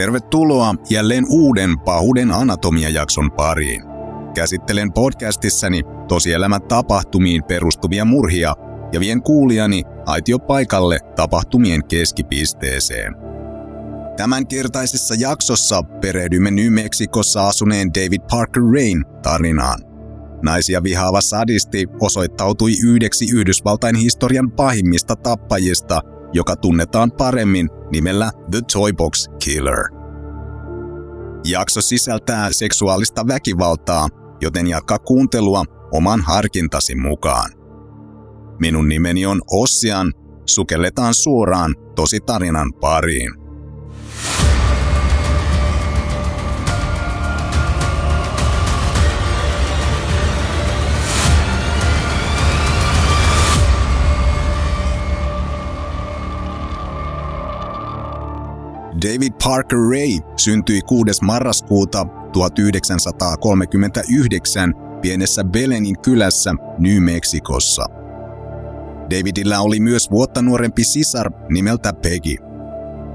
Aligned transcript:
Tervetuloa 0.00 0.74
jälleen 0.90 1.24
uuden 1.28 1.78
Pahuuden 1.78 2.30
anatomia-jakson 2.30 3.32
pariin. 3.32 3.82
Käsittelen 4.34 4.92
podcastissani 4.92 5.82
tosielämän 6.08 6.62
tapahtumiin 6.62 7.44
perustuvia 7.44 8.04
murhia 8.04 8.54
ja 8.92 9.00
vien 9.00 9.22
kuulijani 9.22 9.82
aitio 10.06 10.38
paikalle 10.38 10.98
tapahtumien 11.16 11.84
keskipisteeseen. 11.84 13.14
Tämänkertaisessa 14.16 15.14
jaksossa 15.18 15.82
perehdymme 15.82 16.50
New 16.50 16.72
Mexicossa 16.72 17.48
asuneen 17.48 17.94
David 17.94 18.20
Parker 18.30 18.62
Rain 18.62 19.04
tarinaan. 19.22 19.80
Naisia 20.42 20.82
vihaava 20.82 21.20
sadisti 21.20 21.86
osoittautui 22.00 22.72
yhdeksi 22.86 23.26
Yhdysvaltain 23.34 23.96
historian 23.96 24.50
pahimmista 24.50 25.16
tappajista, 25.16 26.00
joka 26.32 26.56
tunnetaan 26.56 27.12
paremmin 27.12 27.68
nimellä 27.92 28.30
The 28.50 28.60
Toy 28.72 28.92
Box 28.92 29.26
Killer. 29.44 29.99
Jakso 31.44 31.80
sisältää 31.80 32.52
seksuaalista 32.52 33.26
väkivaltaa, 33.26 34.08
joten 34.40 34.66
jatka 34.66 34.98
kuuntelua 34.98 35.64
oman 35.92 36.20
harkintasi 36.20 36.94
mukaan. 36.94 37.50
Minun 38.60 38.88
nimeni 38.88 39.26
on 39.26 39.40
Ossian, 39.50 40.12
sukelletaan 40.46 41.14
suoraan 41.14 41.74
tosi 41.94 42.20
tarinan 42.20 42.72
pariin. 42.80 43.39
David 59.04 59.32
Parker 59.44 59.78
Ray 59.78 60.18
syntyi 60.36 60.80
6. 60.80 61.24
marraskuuta 61.24 62.06
1939 62.32 64.74
pienessä 65.02 65.44
Belenin 65.44 66.00
kylässä 66.00 66.54
New 66.78 67.02
Mexicossa. 67.02 67.84
Davidilla 69.10 69.58
oli 69.58 69.80
myös 69.80 70.10
vuotta 70.10 70.42
nuorempi 70.42 70.84
sisar 70.84 71.30
nimeltä 71.48 71.92
Peggy. 71.92 72.36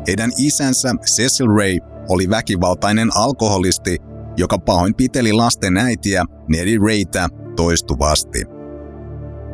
Heidän 0.07 0.31
isänsä 0.37 0.93
Cecil 1.05 1.47
Ray 1.47 1.79
oli 2.09 2.29
väkivaltainen 2.29 3.09
alkoholisti, 3.15 3.97
joka 4.37 4.59
pahoinpiteli 4.59 5.33
lasten 5.33 5.77
äitiä 5.77 6.25
Nelly 6.49 6.77
Raytä 6.77 7.27
toistuvasti. 7.55 8.43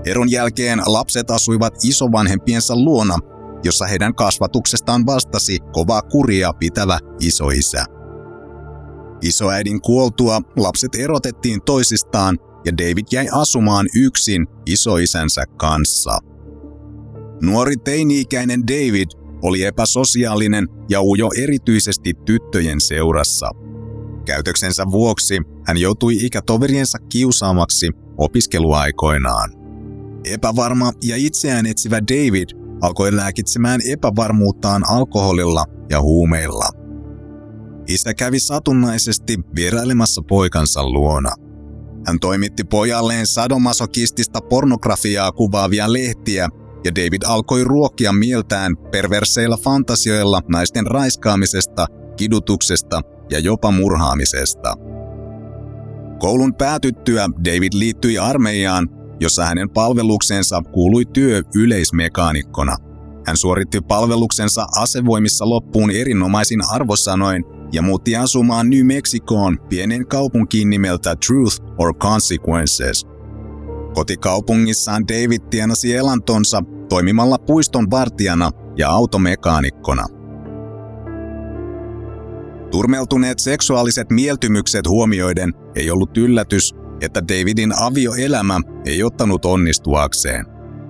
Eron 0.06 0.32
jälkeen 0.32 0.80
lapset 0.86 1.32
asuivat 1.32 1.74
isovanhempiensa 1.84 2.76
luona 2.76 3.18
jossa 3.64 3.86
heidän 3.86 4.16
kasvatuksestaan 4.16 5.06
vastasi 5.06 5.60
kovaa 5.74 6.02
kuria 6.02 6.54
pitävä 6.54 7.00
isoisä. 7.20 7.86
Isoäidin 9.22 9.82
kuoltua 9.82 10.42
lapset 10.58 10.96
erotettiin 10.96 11.62
toisistaan 11.62 12.38
ja 12.66 12.78
David 12.78 13.06
jäi 13.12 13.28
asumaan 13.32 13.86
yksin 13.96 14.48
isoisänsä 14.66 15.44
kanssa. 15.58 16.20
Nuori 17.42 17.78
teini-ikäinen 17.78 18.68
David 18.68 19.08
oli 19.42 19.64
epäsosiaalinen 19.64 20.68
ja 20.90 21.02
ujo 21.02 21.30
erityisesti 21.44 22.14
tyttöjen 22.26 22.82
seurassa. 22.82 23.50
Käytöksensä 24.26 24.86
vuoksi 24.92 25.42
hän 25.68 25.78
joutui 25.78 26.16
ikätoveriensa 26.16 26.98
kiusaamaksi 27.10 27.90
opiskeluaikoinaan. 28.18 29.52
Epävarma 30.26 30.92
ja 31.04 31.16
itseään 31.16 31.66
etsivä 31.66 32.00
David 32.02 32.61
alkoi 32.82 33.16
lääkitsemään 33.16 33.82
epävarmuuttaan 33.92 34.90
alkoholilla 34.90 35.66
ja 35.90 36.02
huumeilla. 36.02 36.70
Isä 37.88 38.14
kävi 38.14 38.40
satunnaisesti 38.40 39.40
vierailemassa 39.56 40.22
poikansa 40.28 40.90
luona. 40.90 41.32
Hän 42.08 42.20
toimitti 42.20 42.64
pojalleen 42.64 43.28
sadomasokistista 43.28 44.40
pornografiaa 44.42 45.32
kuvaavia 45.32 45.94
lehtiä 45.94 46.50
ja 46.86 46.96
David 46.96 47.22
alkoi 47.28 47.64
ruokkia 47.64 48.14
mieltään 48.14 48.78
perverseillä 48.92 49.58
fantasioilla 49.58 50.42
naisten 50.48 50.88
raiskaamisesta, 50.88 51.86
kidutuksesta 52.18 53.02
ja 53.32 53.40
jopa 53.40 53.72
murhaamisesta. 53.72 54.76
Koulun 56.20 56.56
päätyttyä 56.56 57.30
David 57.46 57.74
liittyi 57.74 58.18
armeijaan 58.18 58.90
jossa 59.22 59.46
hänen 59.46 59.70
palveluksensa 59.70 60.62
kuului 60.62 61.06
työ 61.06 61.42
yleismekaanikkona. 61.56 62.78
Hän 63.28 63.38
suoritti 63.38 63.82
palveluksensa 63.82 64.66
asevoimissa 64.78 65.50
loppuun 65.50 65.92
erinomaisin 65.92 66.60
arvosanoin 66.72 67.44
ja 67.72 67.82
muutti 67.82 68.16
asumaan 68.16 68.70
New 68.70 68.86
Mexicoon 68.86 69.58
pienen 69.70 70.08
kaupunkiin 70.08 70.70
nimeltä 70.70 71.16
Truth 71.28 71.62
or 71.78 71.96
Consequences. 71.96 73.06
Kotikaupungissaan 73.94 75.08
David 75.08 75.42
tienasi 75.50 75.96
elantonsa 75.96 76.64
toimimalla 76.90 77.38
puiston 77.38 77.92
vartijana 77.92 78.52
ja 78.78 78.90
automekaanikkona. 78.90 80.06
Turmeltuneet 82.72 83.40
seksuaaliset 83.40 84.10
mieltymykset 84.10 84.88
huomioiden 84.88 85.54
ei 85.76 85.92
ollut 85.92 86.18
yllätys, 86.18 86.76
että 87.02 87.22
Davidin 87.28 87.74
avioelämä 87.82 88.60
ei 88.86 89.04
ottanut 89.04 89.46
onnistuakseen. 89.46 90.46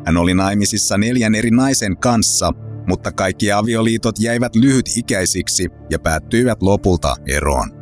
Hän 0.05 0.17
oli 0.17 0.33
naimisissa 0.33 0.97
neljän 0.97 1.35
eri 1.35 1.51
naisen 1.51 1.97
kanssa, 1.97 2.51
mutta 2.87 3.11
kaikki 3.11 3.51
avioliitot 3.51 4.19
jäivät 4.19 4.55
lyhytikäisiksi 4.55 5.67
ja 5.89 5.99
päättyivät 5.99 6.61
lopulta 6.61 7.15
eroon. 7.27 7.81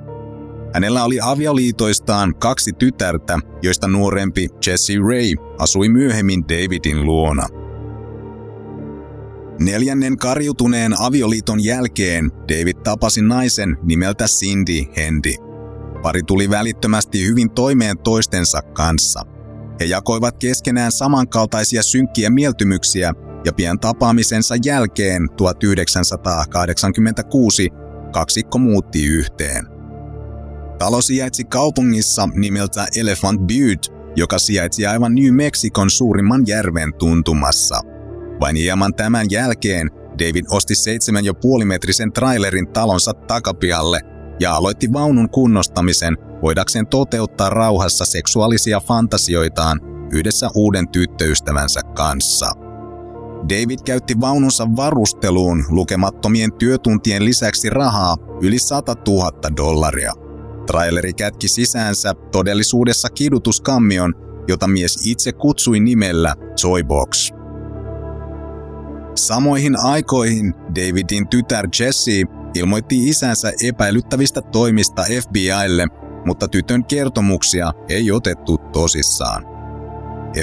Hänellä 0.74 1.04
oli 1.04 1.20
avioliitoistaan 1.22 2.36
kaksi 2.36 2.74
tytärtä, 2.74 3.40
joista 3.62 3.88
nuorempi 3.88 4.50
Jesse 4.68 4.94
Ray 4.94 5.56
asui 5.60 5.90
myöhemmin 5.90 6.44
Davidin 6.44 7.06
luona. 7.06 7.48
Neljännen 9.60 10.18
karjutuneen 10.18 11.02
avioliiton 11.02 11.64
jälkeen 11.64 12.32
David 12.32 12.78
tapasi 12.84 13.22
naisen 13.22 13.78
nimeltä 13.84 14.26
Cindy 14.26 15.04
Handy. 15.04 15.49
Pari 16.02 16.24
tuli 16.24 16.50
välittömästi 16.50 17.26
hyvin 17.26 17.52
toimeen 17.52 17.98
toistensa 17.98 18.62
kanssa. 18.62 19.22
He 19.80 19.86
jakoivat 19.86 20.38
keskenään 20.38 20.92
samankaltaisia 20.92 21.84
synkkiä 21.84 22.30
mieltymyksiä 22.30 23.14
ja 23.46 23.54
pian 23.54 23.80
tapaamisensa 23.80 24.56
jälkeen 24.66 25.28
1986 25.38 27.70
kaksikko 28.14 28.58
muutti 28.58 29.06
yhteen. 29.06 29.68
Talo 30.78 31.02
sijaitsi 31.02 31.44
kaupungissa 31.44 32.30
nimeltä 32.34 32.88
Elephant 32.96 33.40
Butte, 33.40 33.92
joka 34.16 34.40
sijaitsi 34.40 34.86
aivan 34.86 35.16
New 35.16 35.34
Mexicon 35.34 35.90
suurimman 35.90 36.44
järven 36.48 36.94
tuntumassa. 36.94 37.82
Vain 38.40 38.56
hieman 38.56 38.94
tämän 38.94 39.28
jälkeen 39.30 39.90
David 40.20 40.46
osti 40.52 40.74
7,5 41.60 41.66
metrisen 41.66 42.14
trailerin 42.14 42.68
talonsa 42.68 43.14
takapialle 43.14 44.09
ja 44.40 44.56
aloitti 44.56 44.94
vaunun 44.94 45.30
kunnostamisen 45.30 46.18
voidakseen 46.42 46.88
toteuttaa 46.88 47.50
rauhassa 47.50 48.06
seksuaalisia 48.06 48.80
fantasioitaan 48.80 49.80
yhdessä 50.12 50.50
uuden 50.56 50.90
tyttöystävänsä 50.90 51.82
kanssa. 51.96 52.52
David 53.44 53.80
käytti 53.86 54.22
vaununsa 54.22 54.68
varusteluun 54.76 55.66
lukemattomien 55.70 56.54
työtuntien 56.54 57.26
lisäksi 57.26 57.70
rahaa 57.70 58.18
yli 58.42 58.60
100 58.60 58.96
000 59.08 59.32
dollaria. 59.58 60.14
Traileri 60.68 61.14
kätki 61.14 61.48
sisäänsä 61.48 62.14
todellisuudessa 62.32 63.10
kidutuskammion, 63.10 64.14
jota 64.48 64.68
mies 64.68 65.08
itse 65.08 65.32
kutsui 65.32 65.80
nimellä 65.80 66.36
Toybox. 66.62 67.32
Samoihin 69.16 69.86
aikoihin 69.86 70.54
Davidin 70.54 71.28
tytär 71.28 71.68
Jessie 71.80 72.26
ilmoitti 72.56 73.10
isänsä 73.10 73.52
epäilyttävistä 73.68 74.42
toimista 74.42 75.04
FBIlle, 75.22 75.88
mutta 76.26 76.48
tytön 76.48 76.86
kertomuksia 76.86 77.72
ei 77.90 78.12
otettu 78.12 78.58
tosissaan. 78.58 79.46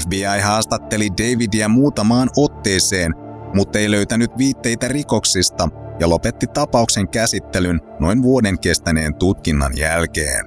FBI 0.02 0.40
haastatteli 0.42 1.08
Davidia 1.10 1.68
muutamaan 1.68 2.30
otteeseen, 2.36 3.14
mutta 3.54 3.78
ei 3.78 3.90
löytänyt 3.90 4.30
viitteitä 4.38 4.88
rikoksista 4.88 5.68
ja 6.00 6.08
lopetti 6.08 6.46
tapauksen 6.46 7.08
käsittelyn 7.08 7.80
noin 8.00 8.22
vuoden 8.22 8.58
kestäneen 8.58 9.14
tutkinnan 9.14 9.72
jälkeen. 9.76 10.46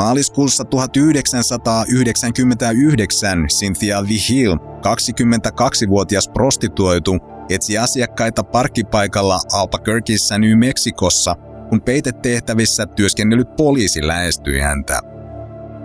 Maaliskuussa 0.00 0.64
1999 0.64 3.46
Cynthia 3.48 4.08
Vihill, 4.08 4.56
22-vuotias 4.56 6.28
prostituoitu, 6.28 7.18
etsi 7.48 7.78
asiakkaita 7.78 8.44
parkkipaikalla 8.44 9.40
Albuquerqueissa 9.52 10.38
New 10.38 10.58
Mexicossa, 10.58 11.34
kun 11.68 11.80
peitetehtävissä 11.80 12.86
työskennellyt 12.86 13.56
poliisi 13.56 14.06
lähestyi 14.06 14.60
häntä. 14.60 15.00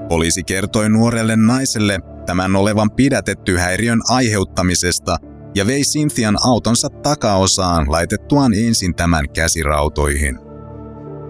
Poliisi 0.10 0.44
kertoi 0.44 0.90
nuorelle 0.90 1.36
naiselle 1.36 2.00
tämän 2.26 2.56
olevan 2.56 2.92
pidätetty 2.92 3.58
häiriön 3.58 4.00
aiheuttamisesta 4.10 5.18
ja 5.56 5.68
vei 5.68 5.82
Cynthian 5.82 6.38
autonsa 6.46 6.90
takaosaan 6.90 7.92
laitettuaan 7.92 8.54
ensin 8.54 8.96
tämän 8.96 9.30
käsirautoihin. 9.30 10.45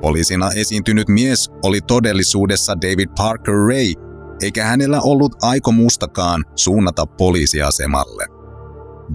Poliisina 0.05 0.51
esiintynyt 0.55 1.09
mies 1.09 1.49
oli 1.63 1.81
todellisuudessa 1.81 2.73
David 2.81 3.09
Parker 3.17 3.55
Ray, 3.55 3.93
eikä 4.41 4.65
hänellä 4.65 5.01
ollut 5.01 5.35
aikomustakaan 5.41 6.45
suunnata 6.55 7.05
poliisiasemalle. 7.05 8.25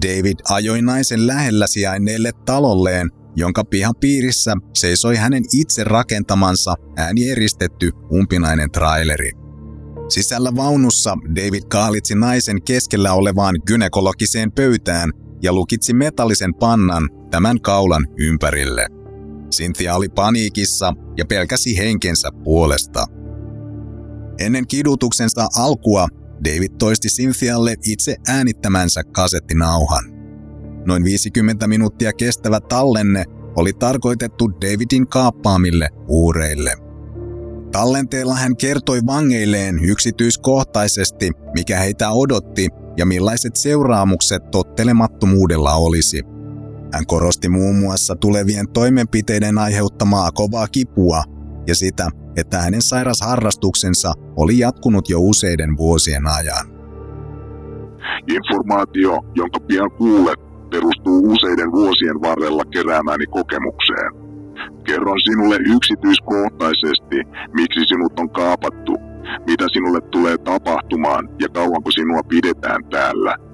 David 0.07 0.39
ajoi 0.49 0.81
naisen 0.81 1.27
lähellä 1.27 1.67
sijainneelle 1.67 2.31
talolleen, 2.45 3.09
jonka 3.35 3.63
pihan 3.65 3.95
piirissä 3.99 4.55
seisoi 4.73 5.15
hänen 5.15 5.43
itse 5.53 5.83
rakentamansa 5.83 6.75
äänieristetty 6.97 7.91
umpinainen 8.13 8.71
traileri. 8.71 9.31
Sisällä 10.09 10.55
vaunussa 10.55 11.17
David 11.35 11.63
kaalitsi 11.69 12.15
naisen 12.15 12.63
keskellä 12.63 13.13
olevaan 13.13 13.55
gynekologiseen 13.67 14.51
pöytään 14.51 15.11
ja 15.41 15.53
lukitsi 15.53 15.93
metallisen 15.93 16.53
pannan 16.53 17.09
tämän 17.29 17.61
kaulan 17.61 18.07
ympärille. 18.17 19.00
Cynthia 19.51 19.95
oli 19.95 20.09
paniikissa 20.09 20.93
ja 21.17 21.25
pelkäsi 21.25 21.77
henkensä 21.77 22.29
puolesta. 22.43 23.05
Ennen 24.39 24.67
kidutuksensa 24.67 25.47
alkua 25.57 26.07
David 26.45 26.71
toisti 26.79 27.07
Cynthialle 27.07 27.75
itse 27.85 28.15
äänittämänsä 28.27 29.03
kasettinauhan. 29.03 30.03
Noin 30.85 31.03
50 31.03 31.67
minuuttia 31.67 32.13
kestävä 32.13 32.59
tallenne 32.59 33.25
oli 33.55 33.73
tarkoitettu 33.73 34.51
Davidin 34.51 35.07
kaappaamille 35.07 35.89
uureille. 36.07 36.73
Tallenteella 37.71 38.35
hän 38.35 38.57
kertoi 38.57 39.01
vangeilleen 39.05 39.79
yksityiskohtaisesti, 39.79 41.31
mikä 41.53 41.79
heitä 41.79 42.11
odotti 42.11 42.69
ja 42.97 43.05
millaiset 43.05 43.55
seuraamukset 43.55 44.51
tottelemattomuudella 44.51 45.73
olisi. 45.73 46.23
Hän 46.93 47.05
korosti 47.05 47.49
muun 47.49 47.75
muassa 47.75 48.15
tulevien 48.15 48.69
toimenpiteiden 48.69 49.57
aiheuttamaa 49.57 50.31
kovaa 50.31 50.67
kipua 50.67 51.23
ja 51.67 51.75
sitä, 51.75 52.09
että 52.37 52.57
hänen 52.57 52.81
sairasharrastuksensa 52.81 54.13
oli 54.37 54.59
jatkunut 54.59 55.09
jo 55.09 55.19
useiden 55.19 55.77
vuosien 55.77 56.27
ajan. 56.27 56.65
Informaatio, 58.27 59.19
jonka 59.35 59.59
pian 59.59 59.91
kuulet, 59.91 60.39
perustuu 60.71 61.31
useiden 61.33 61.71
vuosien 61.71 62.21
varrella 62.21 62.63
keräämäni 62.65 63.25
kokemukseen. 63.25 64.11
Kerron 64.87 65.19
sinulle 65.29 65.57
yksityiskohtaisesti, 65.75 67.17
miksi 67.53 67.81
sinut 67.89 68.19
on 68.19 68.29
kaapattu, 68.29 68.93
mitä 69.47 69.65
sinulle 69.73 70.01
tulee 70.01 70.37
tapahtumaan 70.37 71.29
ja 71.41 71.49
kauanko 71.49 71.91
sinua 71.91 72.21
pidetään 72.23 72.83
täällä. 72.89 73.50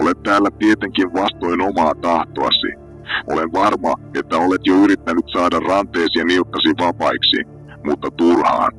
Olet 0.00 0.22
täällä 0.22 0.48
tietenkin 0.58 1.12
vastoin 1.12 1.60
omaa 1.60 1.94
tahtoasi. 1.94 2.70
Olen 3.32 3.52
varma, 3.52 3.94
että 4.14 4.36
olet 4.36 4.60
jo 4.64 4.74
yrittänyt 4.74 5.24
saada 5.32 5.60
ranteesi 5.60 6.18
ja 6.18 6.24
nilkkasi 6.24 6.68
vapaiksi, 6.78 7.40
mutta 7.84 8.08
turhaan. 8.10 8.72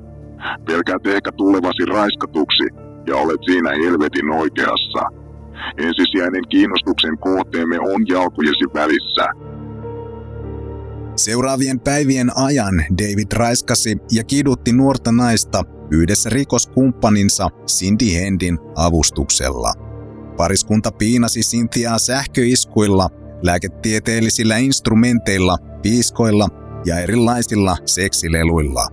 Pelkäät 0.66 1.08
ehkä 1.08 1.32
tulevasi 1.32 1.86
raiskatuksi 1.86 2.68
ja 3.08 3.16
olet 3.16 3.42
siinä 3.46 3.70
helvetin 3.70 4.32
oikeassa. 4.32 5.04
Ensisijainen 5.78 6.44
kiinnostuksen 6.50 7.18
kohteemme 7.18 7.80
on 7.80 8.08
jalkojesi 8.08 8.66
välissä. 8.74 9.26
Seuraavien 11.16 11.80
päivien 11.80 12.32
ajan 12.36 12.86
David 12.98 13.32
raiskasi 13.34 13.98
ja 14.12 14.24
kidutti 14.24 14.72
nuorta 14.74 15.12
naista 15.12 15.64
yhdessä 15.92 16.30
rikoskumppaninsa 16.30 17.48
Cindy 17.68 18.06
Hendin 18.14 18.60
avustuksella. 18.76 19.91
Pariskunta 20.42 20.92
piinasi 20.92 21.40
Cynthiaa 21.40 22.00
sähköiskuilla, 22.00 23.10
lääketieteellisillä 23.42 24.58
instrumenteilla, 24.58 25.58
piiskoilla 25.82 26.48
ja 26.86 27.00
erilaisilla 27.00 27.78
seksileluilla. 27.86 28.88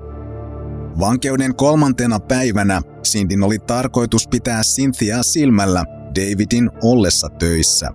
Vankeuden 1.00 1.54
kolmantena 1.54 2.20
päivänä 2.20 2.82
Sindin 3.02 3.42
oli 3.42 3.58
tarkoitus 3.58 4.28
pitää 4.28 4.62
Cynthiaa 4.62 5.22
silmällä 5.22 5.84
Davidin 6.14 6.70
ollessa 6.82 7.28
töissä. 7.28 7.90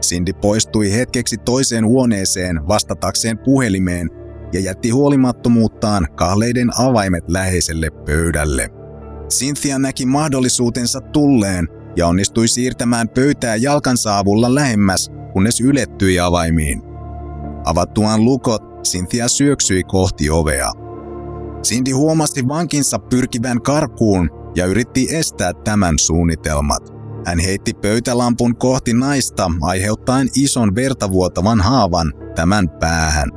Cindy 0.00 0.32
poistui 0.32 0.92
hetkeksi 0.92 1.38
toiseen 1.38 1.86
huoneeseen 1.86 2.68
vastatakseen 2.68 3.38
puhelimeen 3.38 4.10
ja 4.52 4.60
jätti 4.60 4.90
huolimattomuuttaan 4.90 6.08
kahleiden 6.14 6.70
avaimet 6.80 7.24
läheiselle 7.28 7.90
pöydälle. 7.90 8.70
Cynthia 9.28 9.78
näki 9.78 10.06
mahdollisuutensa 10.06 11.00
tulleen 11.00 11.68
ja 11.96 12.06
onnistui 12.06 12.48
siirtämään 12.48 13.08
pöytää 13.08 13.56
jalkansa 13.56 14.18
avulla 14.18 14.54
lähemmäs, 14.54 15.10
kunnes 15.32 15.60
ylettyi 15.60 16.20
avaimiin. 16.20 16.82
Avattuaan 17.64 18.24
lukot, 18.24 18.62
Cynthia 18.82 19.28
syöksyi 19.28 19.84
kohti 19.84 20.30
ovea. 20.30 20.72
Cindy 21.62 21.90
huomasi 21.90 22.48
vankinsa 22.48 22.98
pyrkivän 22.98 23.62
karkuun 23.62 24.30
ja 24.56 24.66
yritti 24.66 25.08
estää 25.10 25.52
tämän 25.52 25.98
suunnitelmat. 25.98 26.94
Hän 27.26 27.38
heitti 27.38 27.74
pöytälampun 27.74 28.56
kohti 28.56 28.94
naista 28.94 29.50
aiheuttaen 29.60 30.28
ison 30.36 30.74
vertavuotavan 30.74 31.60
haavan 31.60 32.12
tämän 32.34 32.70
päähän. 32.70 33.28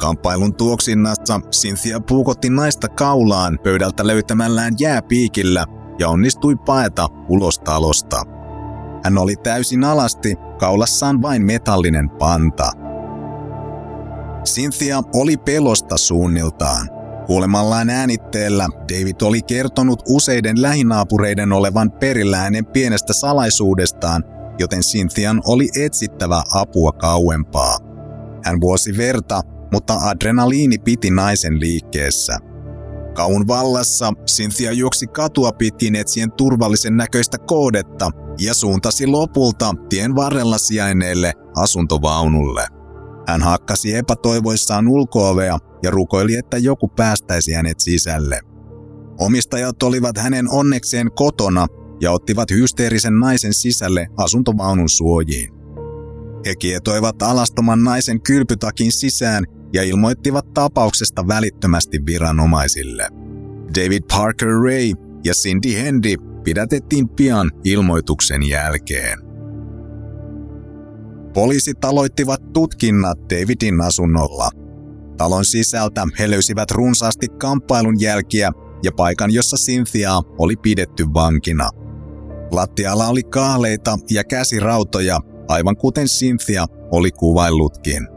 Kamppailun 0.00 0.54
tuoksinnassa 0.54 1.40
Cynthia 1.50 2.00
puukotti 2.00 2.50
naista 2.50 2.88
kaulaan 2.88 3.58
pöydältä 3.62 4.06
löytämällään 4.06 4.74
jääpiikillä 4.78 5.64
ja 5.98 6.08
onnistui 6.08 6.56
paeta 6.56 7.08
ulos 7.28 7.58
talosta. 7.58 8.22
Hän 9.04 9.18
oli 9.18 9.36
täysin 9.36 9.84
alasti, 9.84 10.36
kaulassaan 10.58 11.22
vain 11.22 11.42
metallinen 11.42 12.10
panta. 12.10 12.70
Cynthia 14.44 15.02
oli 15.14 15.36
pelosta 15.36 15.96
suunniltaan. 15.96 16.88
Kuulemallaan 17.26 17.90
äänitteellä 17.90 18.68
David 18.92 19.16
oli 19.22 19.42
kertonut 19.42 20.02
useiden 20.08 20.62
lähinaapureiden 20.62 21.52
olevan 21.52 21.92
perillä 21.92 22.36
hänen 22.36 22.66
pienestä 22.66 23.12
salaisuudestaan, 23.12 24.24
joten 24.58 24.80
Cynthian 24.80 25.42
oli 25.46 25.68
etsittävä 25.80 26.42
apua 26.54 26.92
kauempaa. 26.92 27.78
Hän 28.44 28.60
vuosi 28.60 28.96
verta, 28.96 29.40
mutta 29.72 29.94
adrenaliini 29.94 30.78
piti 30.78 31.10
naisen 31.10 31.60
liikkeessä. 31.60 32.38
Kaun 33.14 33.46
vallassa 33.46 34.12
Cynthia 34.26 34.72
juoksi 34.72 35.06
katua 35.06 35.52
pitkin 35.52 35.96
etsien 35.96 36.32
turvallisen 36.32 36.96
näköistä 36.96 37.38
koodetta 37.38 38.10
ja 38.40 38.54
suuntasi 38.54 39.06
lopulta 39.06 39.74
tien 39.88 40.14
varrella 40.14 40.58
sijainneelle 40.58 41.32
asuntovaunulle. 41.56 42.66
Hän 43.26 43.42
hakkasi 43.42 43.94
epätoivoissaan 43.94 44.88
ulkoovea 44.88 45.58
ja 45.82 45.90
rukoili, 45.90 46.34
että 46.34 46.58
joku 46.58 46.88
päästäisi 46.88 47.52
hänet 47.52 47.80
sisälle. 47.80 48.40
Omistajat 49.20 49.82
olivat 49.82 50.18
hänen 50.18 50.50
onnekseen 50.50 51.12
kotona 51.12 51.66
ja 52.00 52.12
ottivat 52.12 52.50
hysteerisen 52.50 53.18
naisen 53.18 53.54
sisälle 53.54 54.06
asuntovaunun 54.16 54.88
suojiin. 54.88 55.54
He 56.46 56.56
kietoivat 56.56 57.22
alastoman 57.22 57.84
naisen 57.84 58.20
kylpytakin 58.22 58.92
sisään 58.92 59.44
ja 59.74 59.82
ilmoittivat 59.82 60.54
tapauksesta 60.54 61.28
välittömästi 61.28 61.98
viranomaisille. 62.06 63.08
David 63.74 64.02
Parker 64.16 64.48
Ray 64.48 64.92
ja 65.24 65.32
Cindy 65.32 65.74
Hendy 65.82 66.14
pidätettiin 66.44 67.08
pian 67.08 67.50
ilmoituksen 67.64 68.42
jälkeen. 68.42 69.18
Poliisit 71.34 71.84
aloittivat 71.84 72.52
tutkinnat 72.52 73.18
Davidin 73.18 73.80
asunnolla. 73.80 74.50
Talon 75.16 75.44
sisältä 75.44 76.06
he 76.18 76.30
löysivät 76.30 76.70
runsaasti 76.70 77.28
kamppailun 77.28 78.00
jälkiä 78.00 78.52
ja 78.82 78.92
paikan, 78.96 79.34
jossa 79.34 79.56
Cynthia 79.56 80.12
oli 80.38 80.56
pidetty 80.56 81.06
vankina. 81.14 81.70
Lattialla 82.50 83.08
oli 83.08 83.22
kaaleita 83.22 83.98
ja 84.10 84.24
käsirautoja, 84.24 85.20
aivan 85.48 85.76
kuten 85.76 86.06
Cynthia 86.06 86.66
oli 86.90 87.10
kuvaillutkin. 87.10 88.13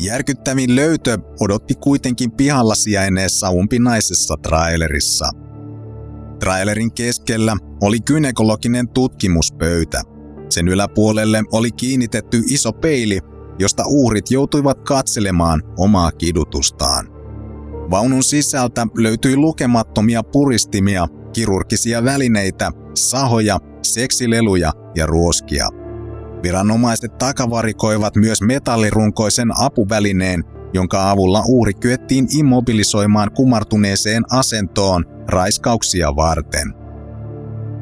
Järkyttävin 0.00 0.76
löytö 0.76 1.18
odotti 1.40 1.74
kuitenkin 1.74 2.32
pihalla 2.32 2.74
sijaineessa 2.74 3.50
umpinaisessa 3.50 4.34
trailerissa. 4.42 5.30
Trailerin 6.40 6.92
keskellä 6.92 7.56
oli 7.80 8.00
gynekologinen 8.00 8.88
tutkimuspöytä– 8.88 10.02
sen 10.54 10.68
yläpuolelle 10.68 11.42
oli 11.52 11.72
kiinnitetty 11.72 12.42
iso 12.46 12.72
peili, 12.72 13.20
josta 13.58 13.82
uhrit 13.86 14.30
joutuivat 14.30 14.80
katselemaan 14.80 15.62
omaa 15.78 16.12
kidutustaan. 16.12 17.08
Vaunun 17.90 18.22
sisältä 18.22 18.86
löytyi 18.98 19.36
lukemattomia 19.36 20.22
puristimia, 20.22 21.06
kirurgisia 21.32 22.04
välineitä, 22.04 22.70
sahoja, 22.94 23.58
seksileluja 23.82 24.72
ja 24.94 25.06
ruoskia. 25.06 25.68
Viranomaiset 26.44 27.18
takavarikoivat 27.18 28.16
myös 28.16 28.42
metallirunkoisen 28.42 29.48
apuvälineen, 29.60 30.44
jonka 30.74 31.10
avulla 31.10 31.42
uhri 31.46 31.74
kyettiin 31.74 32.26
immobilisoimaan 32.38 33.32
kumartuneeseen 33.32 34.22
asentoon 34.30 35.04
raiskauksia 35.28 36.16
varten. 36.16 36.74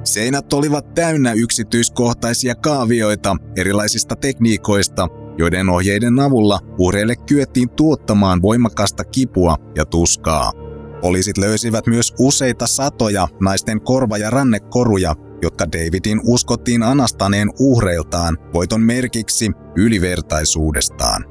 Seinät 0.04 0.52
olivat 0.52 0.94
täynnä 0.94 1.32
yksityiskohtaisia 1.32 2.54
kaavioita 2.54 3.36
erilaisista 3.56 4.16
tekniikoista, 4.16 5.08
joiden 5.38 5.68
ohjeiden 5.68 6.20
avulla 6.20 6.60
uhreille 6.78 7.16
kyettiin 7.16 7.70
tuottamaan 7.70 8.42
voimakasta 8.42 9.04
kipua 9.04 9.56
ja 9.76 9.84
tuskaa. 9.84 10.52
Poliisit 11.00 11.38
löysivät 11.38 11.86
myös 11.86 12.14
useita 12.18 12.66
satoja 12.66 13.28
naisten 13.40 13.80
korva- 13.80 14.18
ja 14.18 14.30
rannekoruja, 14.30 15.14
jotka 15.42 15.72
Davidin 15.72 16.20
uskottiin 16.24 16.82
anastaneen 16.82 17.50
uhreiltaan 17.58 18.38
voiton 18.54 18.82
merkiksi 18.82 19.50
ylivertaisuudestaan. 19.76 21.24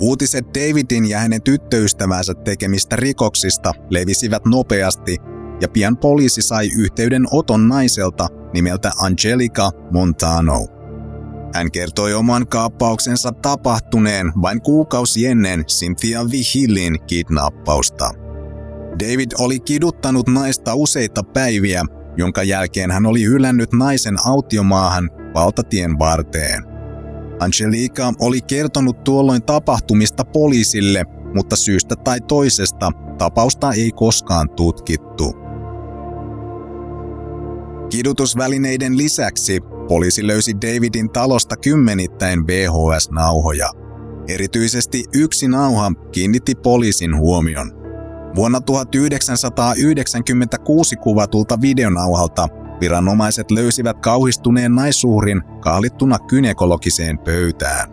Uutiset 0.00 0.46
Davidin 0.46 1.08
ja 1.08 1.18
hänen 1.18 1.42
tyttöystävänsä 1.42 2.34
tekemistä 2.34 2.96
rikoksista 2.96 3.72
levisivät 3.90 4.46
nopeasti 4.46 5.16
ja 5.60 5.68
pian 5.68 5.96
poliisi 5.96 6.42
sai 6.42 6.68
yhteyden 6.78 7.26
oton 7.30 7.68
naiselta 7.68 8.28
nimeltä 8.54 8.90
Angelica 8.98 9.70
Montano. 9.90 10.66
Hän 11.54 11.70
kertoi 11.70 12.14
oman 12.14 12.46
kaappauksensa 12.46 13.32
tapahtuneen 13.32 14.32
vain 14.42 14.62
kuukausi 14.62 15.26
ennen 15.26 15.64
Cynthia 15.64 16.30
Vihillin 16.30 17.02
kidnappausta. 17.06 18.19
David 19.00 19.30
oli 19.38 19.60
kiduttanut 19.60 20.28
naista 20.28 20.74
useita 20.74 21.22
päiviä, 21.22 21.84
jonka 22.16 22.42
jälkeen 22.42 22.90
hän 22.90 23.06
oli 23.06 23.24
hylännyt 23.24 23.72
naisen 23.72 24.16
autiomaahan 24.26 25.10
valtatien 25.34 25.98
varteen. 25.98 26.62
Angelica 27.40 28.12
oli 28.20 28.40
kertonut 28.40 29.04
tuolloin 29.04 29.42
tapahtumista 29.42 30.24
poliisille, 30.24 31.04
mutta 31.34 31.56
syystä 31.56 31.96
tai 31.96 32.20
toisesta 32.20 32.90
tapausta 33.18 33.72
ei 33.72 33.90
koskaan 33.92 34.50
tutkittu. 34.50 35.34
Kidutusvälineiden 37.90 38.96
lisäksi 38.96 39.60
poliisi 39.88 40.26
löysi 40.26 40.54
Davidin 40.54 41.10
talosta 41.10 41.56
kymmenittäin 41.56 42.46
VHS-nauhoja. 42.46 43.70
Erityisesti 44.28 45.04
yksi 45.14 45.48
nauha 45.48 45.92
kiinnitti 46.12 46.54
poliisin 46.54 47.16
huomion. 47.16 47.79
Vuonna 48.36 48.60
1996 48.60 50.96
kuvatulta 50.96 51.60
videonauhalta 51.60 52.48
viranomaiset 52.80 53.50
löysivät 53.50 53.98
kauhistuneen 53.98 54.74
naisuurin 54.74 55.42
kaalittuna 55.60 56.18
kynekologiseen 56.18 57.18
pöytään. 57.18 57.88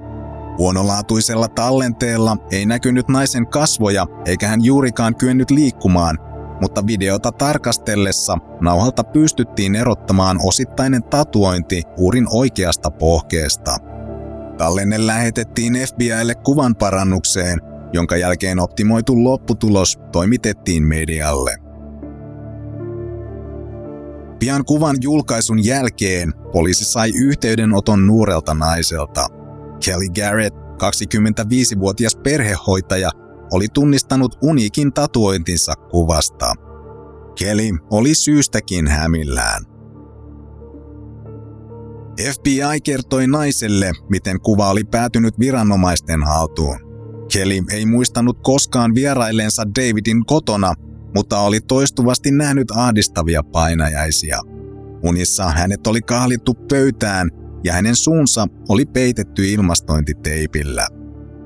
Huonolaatuisella 0.58 1.48
tallenteella 1.48 2.38
ei 2.52 2.66
näkynyt 2.66 3.08
naisen 3.08 3.48
kasvoja 3.48 4.08
eikä 4.26 4.48
hän 4.48 4.64
juurikaan 4.64 5.16
kyennyt 5.16 5.52
liikkumaan, 5.52 6.18
mutta 6.62 6.88
videota 6.88 7.32
tarkastellessa 7.32 8.38
nauhalta 8.62 9.04
pystyttiin 9.04 9.76
erottamaan 9.76 10.40
osittainen 10.44 11.04
tatuointi 11.04 11.84
urin 11.98 12.28
oikeasta 12.32 12.92
pohkeesta. 12.92 13.78
Tallenne 14.58 15.08
lähetettiin 15.08 15.74
FBIlle 15.74 16.36
kuvan 16.36 16.76
parannukseen, 16.76 17.62
jonka 17.98 18.18
jälkeen 18.18 18.60
optimoitu 18.60 19.24
lopputulos 19.24 19.98
toimitettiin 20.12 20.84
medialle. 20.84 21.58
Pian 24.40 24.66
kuvan 24.66 24.98
julkaisun 25.02 25.66
jälkeen 25.66 26.34
poliisi 26.52 26.86
sai 26.86 27.12
yhteydenoton 27.16 28.08
nuorelta 28.08 28.54
naiselta. 28.54 29.28
Kelly 29.86 30.10
Garrett, 30.16 30.56
25-vuotias 30.56 32.16
perhehoitaja, 32.16 33.10
oli 33.52 33.66
tunnistanut 33.74 34.38
uniikin 34.44 34.94
tatuointinsa 34.94 35.74
kuvasta. 35.76 36.54
Kelly 37.40 37.70
oli 37.92 38.16
syystäkin 38.16 38.88
hämillään. 38.88 39.64
FBI 42.34 42.82
kertoi 42.84 43.28
naiselle, 43.28 43.92
miten 44.10 44.42
kuva 44.42 44.70
oli 44.70 44.84
päätynyt 44.84 45.40
viranomaisten 45.40 46.24
haltuun. 46.24 46.87
Kelly 47.38 47.64
ei 47.72 47.86
muistanut 47.86 48.40
koskaan 48.44 48.96
vieraillensa 48.96 49.64
Davidin 49.76 50.26
kotona, 50.26 50.74
mutta 51.16 51.40
oli 51.40 51.62
toistuvasti 51.62 52.32
nähnyt 52.32 52.72
ahdistavia 52.72 53.44
painajaisia. 53.44 54.42
Unissa 55.04 55.50
hänet 55.50 55.88
oli 55.88 56.02
kahlittu 56.02 56.54
pöytään 56.54 57.30
ja 57.64 57.74
hänen 57.74 57.96
suunsa 57.96 58.48
oli 58.70 58.86
peitetty 58.86 59.52
ilmastointiteipillä. 59.52 60.88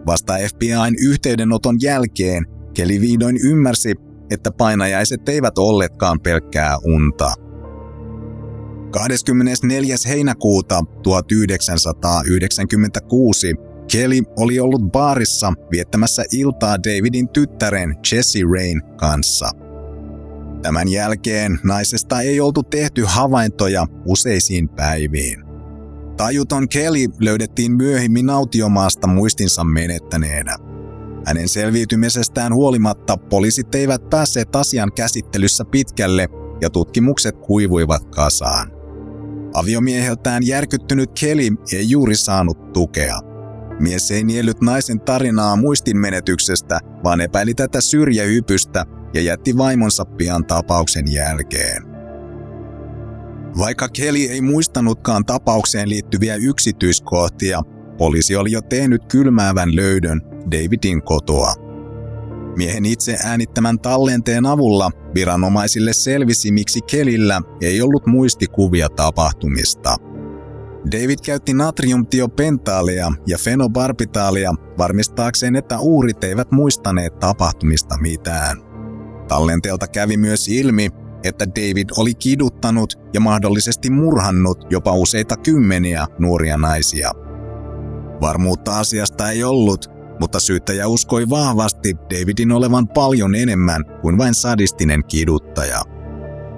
Vasta 0.07 0.33
FBIn 0.33 0.95
yhteydenoton 1.07 1.77
jälkeen 1.81 2.45
Kelly 2.73 3.01
vihdoin 3.01 3.37
ymmärsi, 3.43 3.95
että 4.29 4.51
painajaiset 4.51 5.29
eivät 5.29 5.57
olleetkaan 5.57 6.19
pelkkää 6.19 6.77
unta. 6.77 7.33
24. 8.91 9.95
heinäkuuta 10.07 10.83
1996 11.03 13.70
Kelly 13.91 14.21
oli 14.37 14.59
ollut 14.59 14.81
baarissa 14.81 15.53
viettämässä 15.71 16.23
iltaa 16.31 16.77
Davidin 16.77 17.29
tyttären 17.29 17.95
Jessie 18.11 18.43
Rain 18.53 18.81
kanssa. 18.97 19.49
Tämän 20.61 20.87
jälkeen 20.87 21.59
naisesta 21.63 22.21
ei 22.21 22.39
oltu 22.39 22.63
tehty 22.63 23.03
havaintoja 23.05 23.87
useisiin 24.05 24.69
päiviin. 24.69 25.43
Tajuton 26.17 26.69
Kelly 26.69 27.05
löydettiin 27.19 27.71
myöhemmin 27.71 28.29
autiomaasta 28.29 29.07
muistinsa 29.07 29.63
menettäneenä. 29.63 30.55
Hänen 31.25 31.49
selviytymisestään 31.49 32.53
huolimatta 32.53 33.17
poliisit 33.17 33.75
eivät 33.75 34.09
päässeet 34.09 34.55
asian 34.55 34.91
käsittelyssä 34.93 35.65
pitkälle 35.65 36.27
ja 36.61 36.69
tutkimukset 36.69 37.37
kuivuivat 37.37 38.05
kasaan. 38.05 38.71
Aviomieheltään 39.53 40.47
järkyttynyt 40.47 41.11
Kelly 41.19 41.49
ei 41.73 41.89
juuri 41.89 42.15
saanut 42.15 42.73
tukea. 42.73 43.30
Mies 43.81 44.11
ei 44.11 44.23
niellyt 44.23 44.61
naisen 44.61 44.99
tarinaa 44.99 45.55
muistinmenetyksestä, 45.55 46.79
vaan 47.03 47.21
epäili 47.21 47.53
tätä 47.53 47.81
syrjähypystä 47.81 48.85
ja 49.13 49.21
jätti 49.21 49.57
vaimonsa 49.57 50.05
pian 50.05 50.45
tapauksen 50.45 51.11
jälkeen. 51.11 51.83
Vaikka 53.57 53.89
Kelly 53.89 54.19
ei 54.19 54.41
muistanutkaan 54.41 55.25
tapaukseen 55.25 55.89
liittyviä 55.89 56.35
yksityiskohtia, 56.35 57.61
poliisi 57.97 58.35
oli 58.35 58.51
jo 58.51 58.61
tehnyt 58.61 59.05
kylmäävän 59.05 59.75
löydön 59.75 60.21
Davidin 60.51 61.01
kotoa. 61.01 61.53
Miehen 62.57 62.85
itse 62.85 63.17
äänittämän 63.23 63.79
tallenteen 63.79 64.45
avulla 64.45 64.91
viranomaisille 65.15 65.93
selvisi, 65.93 66.51
miksi 66.51 66.79
Kelillä 66.81 67.41
ei 67.61 67.81
ollut 67.81 68.07
muistikuvia 68.07 68.89
tapahtumista. 68.89 69.95
David 70.85 71.19
käytti 71.25 71.53
natriumtiopentaalia 71.53 73.11
ja 73.27 73.37
fenobarbitaalia 73.37 74.53
varmistaakseen, 74.77 75.55
että 75.55 75.79
uurit 75.79 76.23
eivät 76.23 76.51
muistaneet 76.51 77.19
tapahtumista 77.19 77.97
mitään. 77.97 78.57
Tallenteelta 79.27 79.87
kävi 79.87 80.17
myös 80.17 80.47
ilmi, 80.47 80.89
että 81.23 81.45
David 81.45 81.89
oli 81.97 82.13
kiduttanut 82.13 82.99
ja 83.13 83.19
mahdollisesti 83.19 83.89
murhannut 83.89 84.65
jopa 84.69 84.91
useita 84.91 85.37
kymmeniä 85.37 86.07
nuoria 86.19 86.57
naisia. 86.57 87.11
Varmuutta 88.21 88.79
asiasta 88.79 89.31
ei 89.31 89.43
ollut, 89.43 89.91
mutta 90.19 90.39
syyttäjä 90.39 90.87
uskoi 90.87 91.29
vahvasti 91.29 91.95
Davidin 91.95 92.51
olevan 92.51 92.87
paljon 92.87 93.35
enemmän 93.35 93.85
kuin 94.01 94.17
vain 94.17 94.33
sadistinen 94.33 95.05
kiduttaja. 95.05 95.81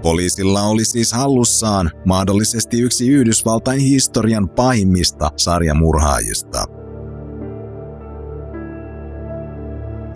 Poliisilla 0.03 0.62
oli 0.62 0.86
siis 0.86 1.13
hallussaan 1.13 1.91
mahdollisesti 2.05 2.79
yksi 2.79 3.10
Yhdysvaltain 3.10 3.79
historian 3.79 4.50
pahimmista 4.50 5.31
sarjamurhaajista. 5.38 6.65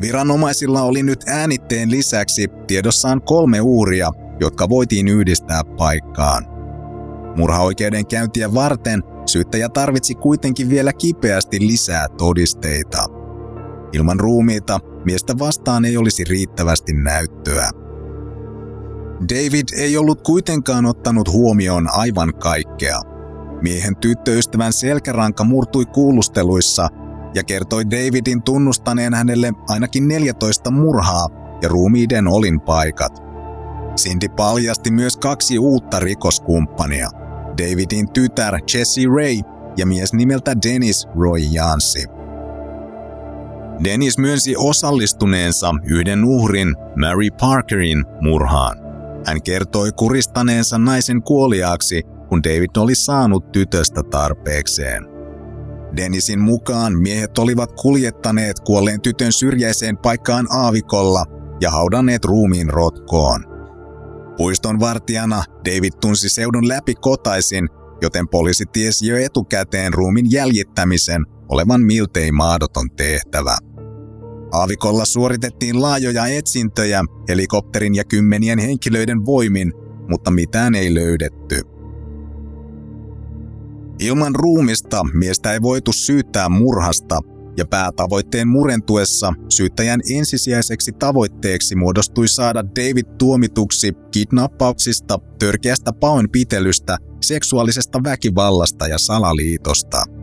Viranomaisilla 0.02 0.82
oli 0.82 1.04
nyt 1.04 1.24
äänitteen 1.28 1.92
lisäksi 1.92 2.48
tiedossaan 2.68 3.22
kolme 3.22 3.62
uuria, 3.62 4.12
jotka 4.40 4.70
voitiin 4.70 5.08
yhdistää 5.08 5.62
paikkaan. 5.78 6.46
Murhaoikeudenkäyntiä 7.38 8.54
varten 8.54 9.04
syyttäjä 9.26 9.70
tarvitsi 9.70 10.16
kuitenkin 10.16 10.70
vielä 10.70 10.94
kipeästi 10.94 11.60
lisää 11.60 12.08
todisteita. 12.18 13.06
Ilman 13.94 14.20
ruumiita 14.20 14.80
miestä 15.06 15.40
vastaan 15.40 15.86
ei 15.86 15.98
olisi 15.98 16.24
riittävästi 16.24 16.94
näyttöä. 16.94 17.87
David 19.22 19.68
ei 19.78 19.98
ollut 19.98 20.22
kuitenkaan 20.22 20.86
ottanut 20.86 21.32
huomioon 21.32 21.88
aivan 21.92 22.34
kaikkea. 22.34 23.02
Miehen 23.62 23.96
tyttöystävän 23.96 24.74
selkäranka 24.74 25.44
murtui 25.44 25.86
kuulusteluissa 25.86 26.88
ja 27.34 27.44
kertoi 27.44 27.86
Davidin 27.86 28.44
tunnustaneen 28.44 29.14
hänelle 29.14 29.54
ainakin 29.70 30.08
14 30.08 30.72
murhaa 30.72 31.28
ja 31.62 31.70
ruumiiden 31.70 32.28
olinpaikat. 32.28 33.24
Cindy 33.96 34.30
paljasti 34.30 34.92
myös 34.92 35.18
kaksi 35.18 35.60
uutta 35.60 36.00
rikoskumppania. 36.00 37.10
Davidin 37.58 38.10
tytär 38.10 38.60
Jessie 38.74 39.08
Ray 39.08 39.40
ja 39.78 39.86
mies 39.86 40.14
nimeltä 40.14 40.56
Dennis 40.62 41.08
Roy 41.20 41.40
Jansi. 41.40 42.06
Dennis 43.84 44.18
myönsi 44.18 44.56
osallistuneensa 44.58 45.74
yhden 45.84 46.26
uhrin, 46.26 46.76
Mary 46.96 47.32
Parkerin, 47.40 48.06
murhaan. 48.22 48.87
Hän 49.28 49.42
kertoi 49.42 49.92
kuristaneensa 49.92 50.78
naisen 50.78 51.22
kuoliaaksi, 51.22 52.02
kun 52.30 52.44
David 52.44 52.70
oli 52.78 52.96
saanut 52.96 53.52
tytöstä 53.52 54.04
tarpeekseen. 54.04 55.04
Dennisin 55.98 56.42
mukaan 56.42 56.94
miehet 56.94 57.38
olivat 57.38 57.72
kuljettaneet 57.82 58.60
kuolleen 58.60 59.02
tytön 59.02 59.32
syrjäiseen 59.32 59.98
paikkaan 59.98 60.48
aavikolla 60.52 61.26
ja 61.62 61.72
haudanneet 61.72 62.26
ruumiin 62.26 62.70
rotkoon. 62.70 63.44
Puiston 64.38 64.80
vartijana 64.80 65.44
David 65.66 65.94
tunsi 66.02 66.30
seudun 66.30 66.68
läpi 66.68 66.96
kotaisin, 66.96 67.70
joten 68.02 68.28
poliisi 68.28 68.66
tiesi 68.66 69.08
jo 69.08 69.18
etukäteen 69.18 69.94
ruumin 69.94 70.32
jäljittämisen 70.32 71.26
olevan 71.50 71.82
miltei 71.82 72.32
mahdoton 72.32 72.90
tehtävä. 72.98 73.58
Aavikolla 74.52 75.06
suoritettiin 75.06 75.82
laajoja 75.82 76.28
etsintöjä 76.28 77.04
helikopterin 77.30 77.96
ja 77.96 78.04
kymmenien 78.04 78.60
henkilöiden 78.60 79.26
voimin, 79.26 79.74
mutta 80.10 80.32
mitään 80.32 80.76
ei 80.76 80.94
löydetty. 80.94 81.62
Ilman 84.00 84.36
ruumista 84.36 85.04
miestä 85.14 85.54
ei 85.54 85.62
voitu 85.62 85.92
syyttää 85.94 86.50
murhasta, 86.50 87.20
ja 87.58 87.66
päätavoitteen 87.66 88.48
murentuessa 88.48 89.34
syyttäjän 89.50 90.00
ensisijaiseksi 90.16 90.92
tavoitteeksi 90.92 91.76
muodostui 91.76 92.28
saada 92.28 92.64
David 92.66 93.06
tuomituksi 93.18 93.94
kidnappauksista, 94.12 95.20
törkeästä 95.40 95.94
pahoinpitelystä, 95.94 96.98
seksuaalisesta 97.22 98.04
väkivallasta 98.04 98.88
ja 98.88 98.98
salaliitosta. 98.98 100.17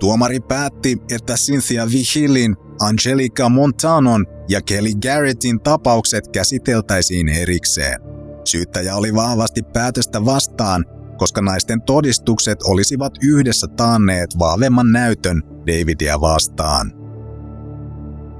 Tuomari 0.00 0.40
päätti, 0.40 0.96
että 1.10 1.34
Cynthia 1.34 1.86
Vigilin, 1.86 2.56
Angelica 2.80 3.48
Montanon 3.48 4.26
ja 4.48 4.62
Kelly 4.62 4.90
Garrettin 5.02 5.60
tapaukset 5.60 6.28
käsiteltäisiin 6.28 7.28
erikseen. 7.28 8.00
Syyttäjä 8.44 8.96
oli 8.96 9.14
vahvasti 9.14 9.62
päätöstä 9.62 10.24
vastaan, 10.24 10.84
koska 11.18 11.42
naisten 11.42 11.82
todistukset 11.82 12.62
olisivat 12.62 13.12
yhdessä 13.22 13.66
taanneet 13.68 14.30
vahvemman 14.38 14.92
näytön 14.92 15.42
Davidia 15.66 16.20
vastaan. 16.20 16.92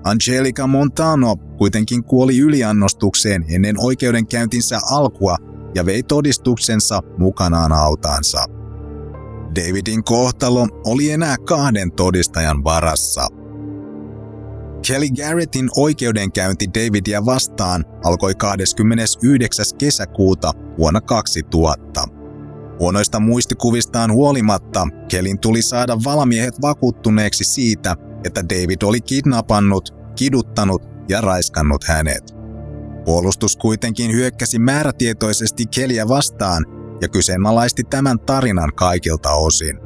Angelica 0.04 0.66
Montano 0.66 1.36
kuitenkin 1.36 2.04
kuoli 2.04 2.38
yliannostukseen 2.38 3.44
ennen 3.48 3.74
oikeudenkäyntinsä 3.78 4.78
alkua 4.90 5.36
ja 5.74 5.86
vei 5.86 6.02
todistuksensa 6.02 7.00
mukanaan 7.18 7.72
autansa. 7.72 8.59
Davidin 9.54 10.04
kohtalo 10.04 10.66
oli 10.86 11.10
enää 11.10 11.36
kahden 11.38 11.92
todistajan 11.92 12.64
varassa. 12.64 13.28
Kelly 14.86 15.06
Garrettin 15.16 15.68
oikeudenkäynti 15.76 16.66
Davidia 16.74 17.26
vastaan 17.26 17.84
alkoi 18.04 18.34
29. 18.34 19.66
kesäkuuta 19.78 20.52
vuonna 20.78 21.00
2000. 21.00 22.04
Huonoista 22.80 23.20
muistikuvistaan 23.20 24.12
huolimatta, 24.12 24.88
Kelin 25.08 25.38
tuli 25.38 25.62
saada 25.62 25.98
valamiehet 26.04 26.54
vakuuttuneeksi 26.62 27.44
siitä, 27.44 27.96
että 28.24 28.44
David 28.48 28.82
oli 28.82 29.00
kidnappannut, 29.00 29.94
kiduttanut 30.16 30.82
ja 31.08 31.20
raiskannut 31.20 31.84
hänet. 31.84 32.34
Puolustus 33.04 33.56
kuitenkin 33.56 34.12
hyökkäsi 34.12 34.58
määrätietoisesti 34.58 35.64
Keliä 35.74 36.08
vastaan 36.08 36.79
ja 37.00 37.08
kyseenalaisti 37.08 37.84
tämän 37.84 38.20
tarinan 38.20 38.72
kaikilta 38.74 39.30
osin. 39.30 39.78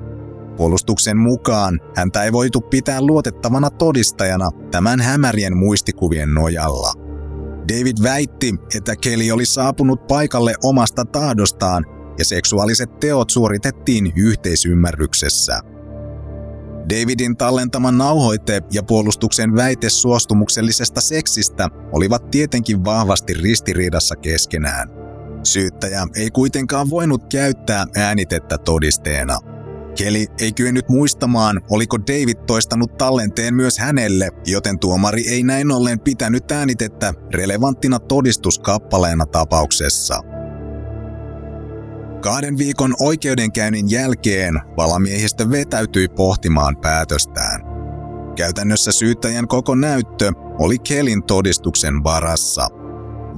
Puolustuksen 0.56 1.16
mukaan 1.16 1.80
häntä 1.96 2.22
ei 2.22 2.32
voitu 2.32 2.60
pitää 2.60 3.00
luotettavana 3.00 3.70
todistajana 3.70 4.50
tämän 4.70 5.00
hämärien 5.00 5.56
muistikuvien 5.56 6.34
nojalla. 6.34 6.92
David 7.68 7.96
väitti, 8.02 8.54
että 8.76 8.96
Kelly 8.96 9.30
oli 9.30 9.46
saapunut 9.46 10.06
paikalle 10.06 10.54
omasta 10.64 11.04
tahdostaan 11.04 11.84
ja 12.18 12.24
seksuaaliset 12.24 13.00
teot 13.00 13.30
suoritettiin 13.30 14.12
yhteisymmärryksessä. 14.16 15.60
Davidin 16.90 17.36
tallentama 17.36 17.92
nauhoite 17.92 18.62
ja 18.72 18.82
puolustuksen 18.82 19.56
väite 19.56 19.90
suostumuksellisesta 19.90 21.00
seksistä 21.00 21.68
olivat 21.92 22.30
tietenkin 22.30 22.84
vahvasti 22.84 23.34
ristiriidassa 23.34 24.16
keskenään. 24.16 25.03
Syyttäjä 25.44 26.06
ei 26.16 26.30
kuitenkaan 26.30 26.90
voinut 26.90 27.24
käyttää 27.30 27.86
äänitettä 27.96 28.58
todisteena. 28.58 29.38
Kelly 29.98 30.24
ei 30.40 30.52
kyennyt 30.52 30.88
muistamaan, 30.88 31.60
oliko 31.70 31.98
David 31.98 32.38
toistanut 32.46 32.96
tallenteen 32.96 33.54
myös 33.54 33.78
hänelle, 33.78 34.28
joten 34.46 34.78
tuomari 34.78 35.28
ei 35.28 35.42
näin 35.42 35.72
ollen 35.72 36.00
pitänyt 36.00 36.50
äänitettä 36.50 37.14
relevanttina 37.34 37.98
todistuskappaleena 37.98 39.26
tapauksessa. 39.26 40.20
Kahden 42.20 42.58
viikon 42.58 42.94
oikeudenkäynnin 43.00 43.90
jälkeen 43.90 44.54
valamiehistö 44.76 45.50
vetäytyi 45.50 46.08
pohtimaan 46.08 46.76
päätöstään. 46.76 47.60
Käytännössä 48.36 48.92
syyttäjän 48.92 49.48
koko 49.48 49.74
näyttö 49.74 50.32
oli 50.58 50.78
Kelin 50.78 51.22
todistuksen 51.22 52.04
varassa. 52.04 52.68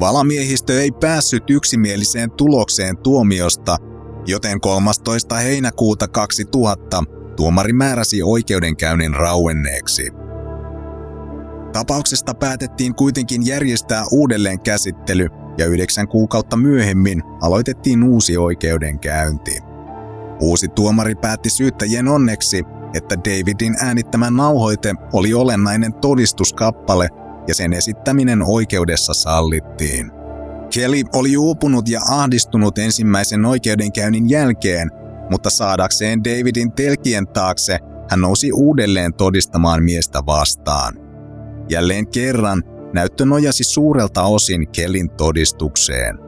Valamiehistö 0.00 0.80
ei 0.80 0.92
päässyt 0.92 1.50
yksimieliseen 1.50 2.30
tulokseen 2.30 2.96
tuomiosta, 2.98 3.76
joten 4.26 4.60
13. 4.60 5.34
heinäkuuta 5.34 6.08
2000 6.08 7.04
tuomari 7.36 7.72
määräsi 7.72 8.22
oikeudenkäynnin 8.22 9.14
rauenneeksi. 9.14 10.10
Tapauksesta 11.72 12.34
päätettiin 12.34 12.94
kuitenkin 12.94 13.46
järjestää 13.46 14.04
uudelleen 14.12 14.60
käsittely 14.60 15.28
ja 15.58 15.66
yhdeksän 15.66 16.08
kuukautta 16.08 16.56
myöhemmin 16.56 17.22
aloitettiin 17.40 18.04
uusi 18.04 18.36
oikeudenkäynti. 18.36 19.58
Uusi 20.40 20.68
tuomari 20.68 21.14
päätti 21.14 21.50
syyttäjien 21.50 22.08
onneksi, 22.08 22.64
että 22.94 23.16
Davidin 23.16 23.76
äänittämä 23.80 24.30
nauhoite 24.30 24.94
oli 25.12 25.34
olennainen 25.34 25.94
todistuskappale 25.94 27.08
ja 27.48 27.54
sen 27.54 27.72
esittäminen 27.72 28.42
oikeudessa 28.42 29.14
sallittiin. 29.14 30.10
Kelly 30.74 31.02
oli 31.14 31.36
uupunut 31.36 31.88
ja 31.88 32.00
ahdistunut 32.10 32.78
ensimmäisen 32.78 33.44
oikeudenkäynnin 33.44 34.30
jälkeen, 34.30 34.90
mutta 35.30 35.50
saadakseen 35.50 36.24
Davidin 36.24 36.72
telkien 36.72 37.26
taakse 37.26 37.78
hän 38.10 38.20
nousi 38.20 38.52
uudelleen 38.52 39.14
todistamaan 39.14 39.82
miestä 39.82 40.18
vastaan. 40.26 40.94
Jälleen 41.68 42.08
kerran 42.08 42.62
näyttö 42.94 43.24
nojasi 43.24 43.64
suurelta 43.64 44.22
osin 44.22 44.68
Kellin 44.68 45.10
todistukseen. 45.10 46.18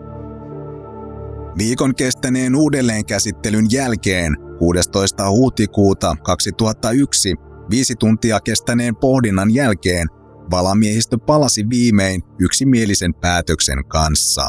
Viikon 1.59 1.95
kestäneen 1.95 2.57
uudelleenkäsittelyn 2.57 3.67
jälkeen 3.73 4.37
16. 4.59 5.31
huhtikuuta 5.31 6.17
2001 6.23 7.35
viisi 7.71 7.95
tuntia 7.97 8.41
kestäneen 8.41 8.97
pohdinnan 8.97 9.55
jälkeen 9.55 10.09
valamiehistö 10.51 11.19
palasi 11.19 11.65
viimein 11.71 12.23
yksimielisen 12.39 13.15
päätöksen 13.15 13.85
kanssa. 13.89 14.49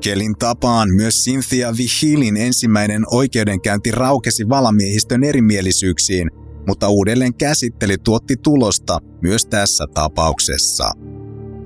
Kelin 0.00 0.34
tapaan 0.38 0.88
myös 0.94 1.24
Cynthia 1.24 1.76
Vigilin 1.76 2.36
ensimmäinen 2.36 3.02
oikeudenkäynti 3.10 3.90
raukesi 3.90 4.48
valamiehistön 4.48 5.24
erimielisyyksiin 5.24 6.30
mutta 6.68 6.88
uudelleen 6.88 7.34
käsittely 7.34 7.98
tuotti 7.98 8.36
tulosta 8.42 8.98
myös 9.22 9.46
tässä 9.46 9.84
tapauksessa. 9.94 10.90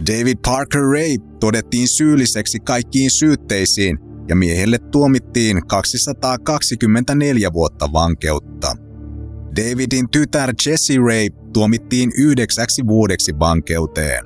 David 0.07 0.39
Parker 0.47 0.83
Ray 0.83 1.17
todettiin 1.41 1.89
syylliseksi 1.89 2.61
kaikkiin 2.61 3.11
syytteisiin 3.11 3.99
ja 4.29 4.37
miehelle 4.37 4.79
tuomittiin 4.79 5.67
224 5.67 7.53
vuotta 7.53 7.93
vankeutta. 7.93 8.73
Davidin 9.57 10.11
tytär 10.11 10.55
Jessie 10.67 10.99
Ray 10.99 11.29
tuomittiin 11.53 12.11
yhdeksäksi 12.19 12.87
vuodeksi 12.87 13.39
vankeuteen. 13.39 14.25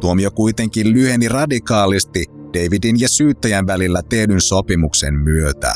Tuomio 0.00 0.30
kuitenkin 0.30 0.92
lyheni 0.92 1.28
radikaalisti 1.28 2.24
Davidin 2.30 3.00
ja 3.00 3.08
syyttäjän 3.08 3.66
välillä 3.66 4.02
tehdyn 4.08 4.40
sopimuksen 4.40 5.14
myötä. 5.14 5.74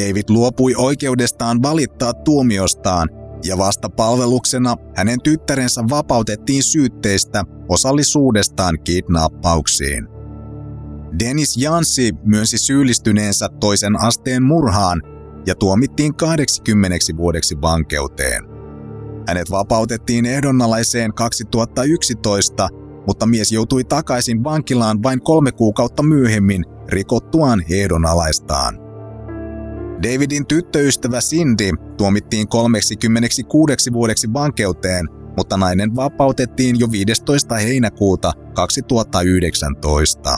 David 0.00 0.24
luopui 0.28 0.74
oikeudestaan 0.76 1.62
valittaa 1.62 2.14
tuomiostaan 2.14 3.08
ja 3.44 3.58
vasta 3.58 3.90
palveluksena 3.90 4.76
hänen 4.96 5.22
tyttärensä 5.22 5.84
vapautettiin 5.90 6.62
syytteistä 6.62 7.44
osallisuudestaan 7.68 8.78
kidnappauksiin. 8.84 10.08
Dennis 11.18 11.56
Jansi 11.56 12.14
myönsi 12.24 12.58
syyllistyneensä 12.58 13.48
toisen 13.60 14.00
asteen 14.00 14.42
murhaan 14.42 15.02
ja 15.46 15.54
tuomittiin 15.54 16.14
80 16.14 16.98
vuodeksi 17.16 17.60
vankeuteen. 17.60 18.53
Hänet 19.26 19.50
vapautettiin 19.50 20.26
ehdonnalaiseen 20.26 21.14
2011, 21.14 22.68
mutta 23.06 23.26
mies 23.26 23.52
joutui 23.52 23.84
takaisin 23.84 24.44
vankilaan 24.44 25.02
vain 25.02 25.22
kolme 25.22 25.52
kuukautta 25.52 26.02
myöhemmin 26.02 26.64
rikottuaan 26.88 27.64
ehdonalaistaan. 27.70 28.78
Davidin 30.02 30.46
tyttöystävä 30.46 31.20
Cindy 31.20 31.70
tuomittiin 31.96 32.48
36 32.48 33.92
vuodeksi 33.92 34.32
vankeuteen, 34.32 35.06
mutta 35.36 35.56
nainen 35.56 35.96
vapautettiin 35.96 36.80
jo 36.80 36.90
15. 36.90 37.54
heinäkuuta 37.54 38.32
2019. 38.54 40.36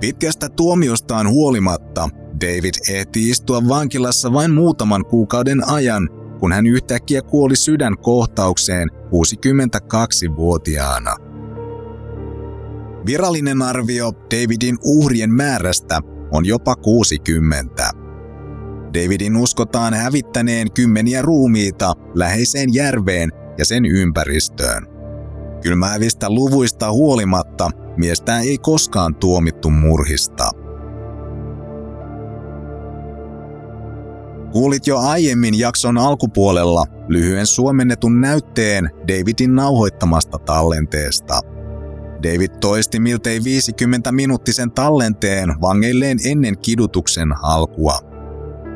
Pitkästä 0.00 0.48
tuomiostaan 0.48 1.28
huolimatta 1.28 2.08
David 2.40 2.74
ehti 2.90 3.30
istua 3.30 3.68
vankilassa 3.68 4.32
vain 4.32 4.50
muutaman 4.50 5.04
kuukauden 5.04 5.68
ajan, 5.68 6.08
kun 6.40 6.52
hän 6.52 6.66
yhtäkkiä 6.66 7.22
kuoli 7.22 7.56
sydänkohtaukseen 7.56 8.88
62-vuotiaana. 8.90 11.16
Virallinen 13.06 13.62
arvio 13.62 14.12
Davidin 14.12 14.78
uhrien 14.84 15.34
määrästä 15.34 16.00
on 16.32 16.46
jopa 16.46 16.76
60. 16.76 17.90
Davidin 18.94 19.36
uskotaan 19.36 19.94
hävittäneen 19.94 20.72
kymmeniä 20.72 21.22
ruumiita 21.22 21.92
läheiseen 22.14 22.74
järveen 22.74 23.32
ja 23.58 23.64
sen 23.64 23.86
ympäristöön. 23.86 24.86
Kylmäävistä 25.62 26.30
luvuista 26.30 26.92
huolimatta 26.92 27.70
miestä 27.96 28.40
ei 28.40 28.58
koskaan 28.58 29.14
tuomittu 29.14 29.70
murhista. 29.70 30.50
Kuulit 34.52 34.86
jo 34.86 34.98
aiemmin 34.98 35.58
jakson 35.58 35.98
alkupuolella 35.98 36.84
lyhyen 37.08 37.46
suomennetun 37.46 38.20
näytteen 38.20 38.90
Davidin 39.08 39.54
nauhoittamasta 39.54 40.38
tallenteesta. 40.38 41.40
David 42.22 42.50
toisti 42.60 43.00
miltei 43.00 43.44
50 43.44 44.12
minuuttisen 44.12 44.70
tallenteen 44.70 45.60
vangeilleen 45.60 46.18
ennen 46.24 46.58
kidutuksen 46.58 47.28
alkua. 47.42 47.98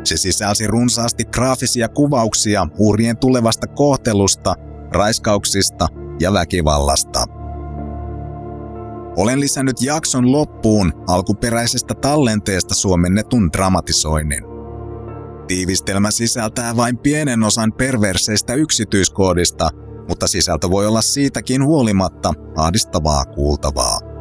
Se 0.04 0.16
sisälsi 0.16 0.66
runsaasti 0.66 1.24
graafisia 1.24 1.88
kuvauksia 1.88 2.66
uhrien 2.78 3.16
tulevasta 3.16 3.66
kohtelusta, 3.66 4.54
raiskauksista 4.92 5.88
ja 6.20 6.32
väkivallasta. 6.32 7.24
Olen 9.16 9.40
lisännyt 9.40 9.82
jakson 9.82 10.32
loppuun 10.32 10.92
alkuperäisestä 11.06 11.94
tallenteesta 11.94 12.74
suomennetun 12.74 13.52
dramatisoinnin. 13.52 14.53
Tiivistelmä 15.46 16.10
sisältää 16.10 16.76
vain 16.76 16.98
pienen 16.98 17.42
osan 17.42 17.72
perverseistä 17.72 18.54
yksityiskoodista, 18.54 19.70
mutta 20.08 20.26
sisältö 20.26 20.70
voi 20.70 20.86
olla 20.86 21.02
siitäkin 21.02 21.64
huolimatta 21.64 22.32
ahdistavaa 22.56 23.24
kuultavaa. 23.24 24.13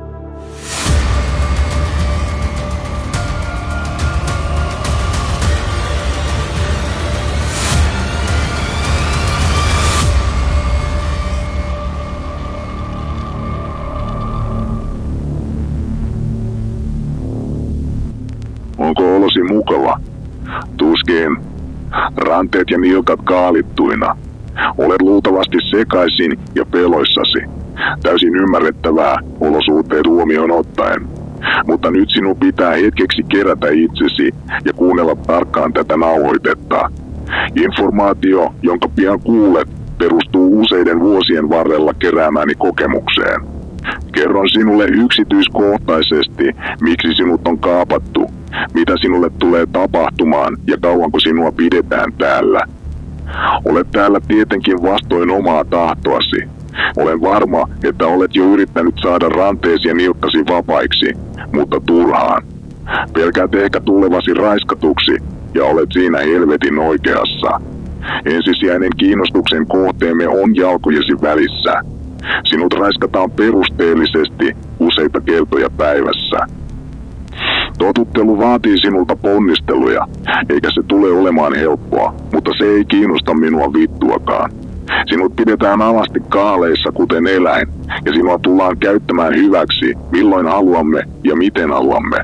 Ranteet 22.43 22.69
ja 22.71 22.77
nilkat 22.77 23.19
kaalittuina. 23.23 24.17
Olet 24.77 25.01
luultavasti 25.01 25.58
sekaisin 25.71 26.39
ja 26.56 26.65
peloissasi. 26.65 27.39
Täysin 28.03 28.36
ymmärrettävää 28.36 29.17
olosuhteet 29.39 30.08
huomioon 30.08 30.51
ottaen. 30.51 31.08
Mutta 31.67 31.91
nyt 31.91 32.10
sinun 32.10 32.38
pitää 32.38 32.75
hetkeksi 32.75 33.23
kerätä 33.23 33.67
itsesi 33.71 34.32
ja 34.65 34.73
kuunnella 34.73 35.15
tarkkaan 35.15 35.73
tätä 35.73 35.97
nauhoitetta. 35.97 36.91
Informaatio, 37.56 38.53
jonka 38.62 38.89
pian 38.95 39.19
kuulet, 39.19 39.69
perustuu 39.97 40.62
useiden 40.62 40.99
vuosien 40.99 41.49
varrella 41.49 41.93
keräämäni 41.93 42.56
kokemukseen. 42.56 43.41
Kerron 44.12 44.49
sinulle 44.49 44.86
yksityiskohtaisesti, 44.86 46.45
miksi 46.82 47.08
sinut 47.17 47.47
on 47.47 47.60
kaapattu, 47.60 48.32
mitä 48.74 48.94
sinulle 49.02 49.30
tulee 49.39 49.66
tapahtumaan 49.66 50.58
ja 50.68 50.78
kauanko 50.82 51.20
sinua 51.20 51.52
pidetään 51.52 52.13
täällä. 52.13 52.62
Olet 53.66 53.92
täällä 53.92 54.20
tietenkin 54.28 54.84
vastoin 54.84 55.32
omaa 55.32 55.66
tahtoasi. 55.66 56.50
Olen 56.98 57.22
varma, 57.22 57.68
että 57.84 58.08
olet 58.08 58.36
jo 58.36 58.44
yrittänyt 58.44 58.96
saada 59.04 59.30
ranteesi 59.30 59.88
ja 59.88 59.94
nilkkasi 59.94 60.38
vapaiksi, 60.50 61.13
mutta 61.54 61.82
turhaan. 61.86 62.44
Pelkäät 63.13 63.56
ehkä 63.56 63.80
tulevasi 63.80 64.34
raiskatuksi 64.34 65.18
ja 65.54 65.63
olet 65.63 65.89
siinä 65.94 66.18
helvetin 66.18 66.80
oikeassa. 66.80 67.62
Ensisijainen 68.26 68.89
kiinnostuksen 68.98 69.68
kohteemme 69.68 70.28
on 70.28 70.56
jalkojesi 70.56 71.22
välissä. 71.22 71.74
Sinut 72.50 72.74
raiskataan 72.74 73.32
perusteellisesti 73.32 74.58
useita 74.80 75.22
kertoja 75.22 75.70
päivässä. 75.78 76.62
Totuttelu 77.77 78.38
vaatii 78.38 78.77
sinulta 78.77 79.15
ponnisteluja, 79.15 80.07
eikä 80.49 80.69
se 80.73 80.81
tule 80.88 81.12
olemaan 81.12 81.55
helppoa, 81.55 82.13
mutta 82.33 82.51
se 82.57 82.65
ei 82.65 82.86
kiinnosta 82.86 83.33
minua 83.33 83.73
vittuakaan. 83.73 84.51
Sinut 85.09 85.36
pidetään 85.36 85.81
alasti 85.81 86.19
kaaleissa 86.29 86.91
kuten 86.91 87.27
eläin, 87.27 87.67
ja 88.05 88.12
sinua 88.13 88.39
tullaan 88.39 88.77
käyttämään 88.77 89.36
hyväksi 89.36 89.93
milloin 90.12 90.47
haluamme 90.47 91.03
ja 91.23 91.36
miten 91.36 91.69
haluamme. 91.69 92.17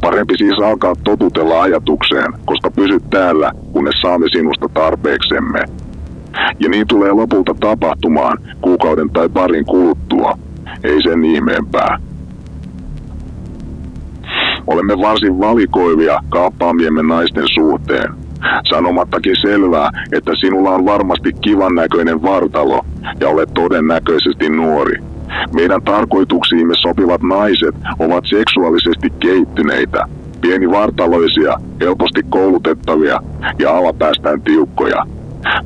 Parempi 0.00 0.34
siis 0.38 0.58
alkaa 0.64 0.94
totutella 1.04 1.62
ajatukseen, 1.62 2.32
koska 2.44 2.70
pysyt 2.70 3.02
täällä, 3.10 3.52
kunnes 3.72 3.94
saamme 4.02 4.26
sinusta 4.32 4.68
tarpeeksemme. 4.74 5.60
Ja 6.60 6.68
niin 6.68 6.86
tulee 6.86 7.12
lopulta 7.12 7.54
tapahtumaan 7.60 8.38
kuukauden 8.60 9.10
tai 9.10 9.28
parin 9.28 9.64
kuluttua. 9.64 10.38
Ei 10.84 11.02
sen 11.02 11.24
ihmeempää. 11.24 11.98
Olemme 14.72 14.94
varsin 14.98 15.38
valikoivia 15.38 16.18
kaappaamiemme 16.28 17.02
naisten 17.02 17.44
suhteen. 17.54 18.14
Sanomattakin 18.70 19.36
selvää, 19.42 19.90
että 20.12 20.32
sinulla 20.40 20.70
on 20.70 20.84
varmasti 20.84 21.32
kivan 21.40 21.74
näköinen 21.74 22.22
vartalo 22.22 22.84
ja 23.20 23.28
olet 23.28 23.54
todennäköisesti 23.54 24.50
nuori. 24.50 24.96
Meidän 25.54 25.82
tarkoituksiimme 25.82 26.74
sopivat 26.76 27.22
naiset 27.22 27.74
ovat 27.98 28.24
seksuaalisesti 28.26 29.10
kehittyneitä, 29.20 30.04
pienivartaloisia, 30.40 31.54
helposti 31.80 32.22
koulutettavia 32.30 33.20
ja 33.58 33.76
alapäästään 33.76 34.42
tiukkoja. 34.42 35.06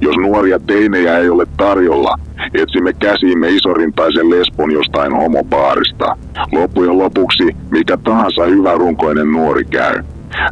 Jos 0.01 0.17
nuoria 0.17 0.59
teinejä 0.59 1.19
ei 1.19 1.29
ole 1.29 1.47
tarjolla, 1.57 2.19
etsimme 2.55 2.93
käsiimme 2.93 3.49
isorintaisen 3.49 4.31
lesbon 4.31 4.71
jostain 4.71 5.13
homopaarista. 5.13 6.17
Loppujen 6.53 6.99
lopuksi 6.99 7.57
mikä 7.71 7.97
tahansa 7.97 8.45
hyvä 8.45 8.75
runkoinen 8.75 9.33
nuori 9.33 9.65
käy. 9.65 9.95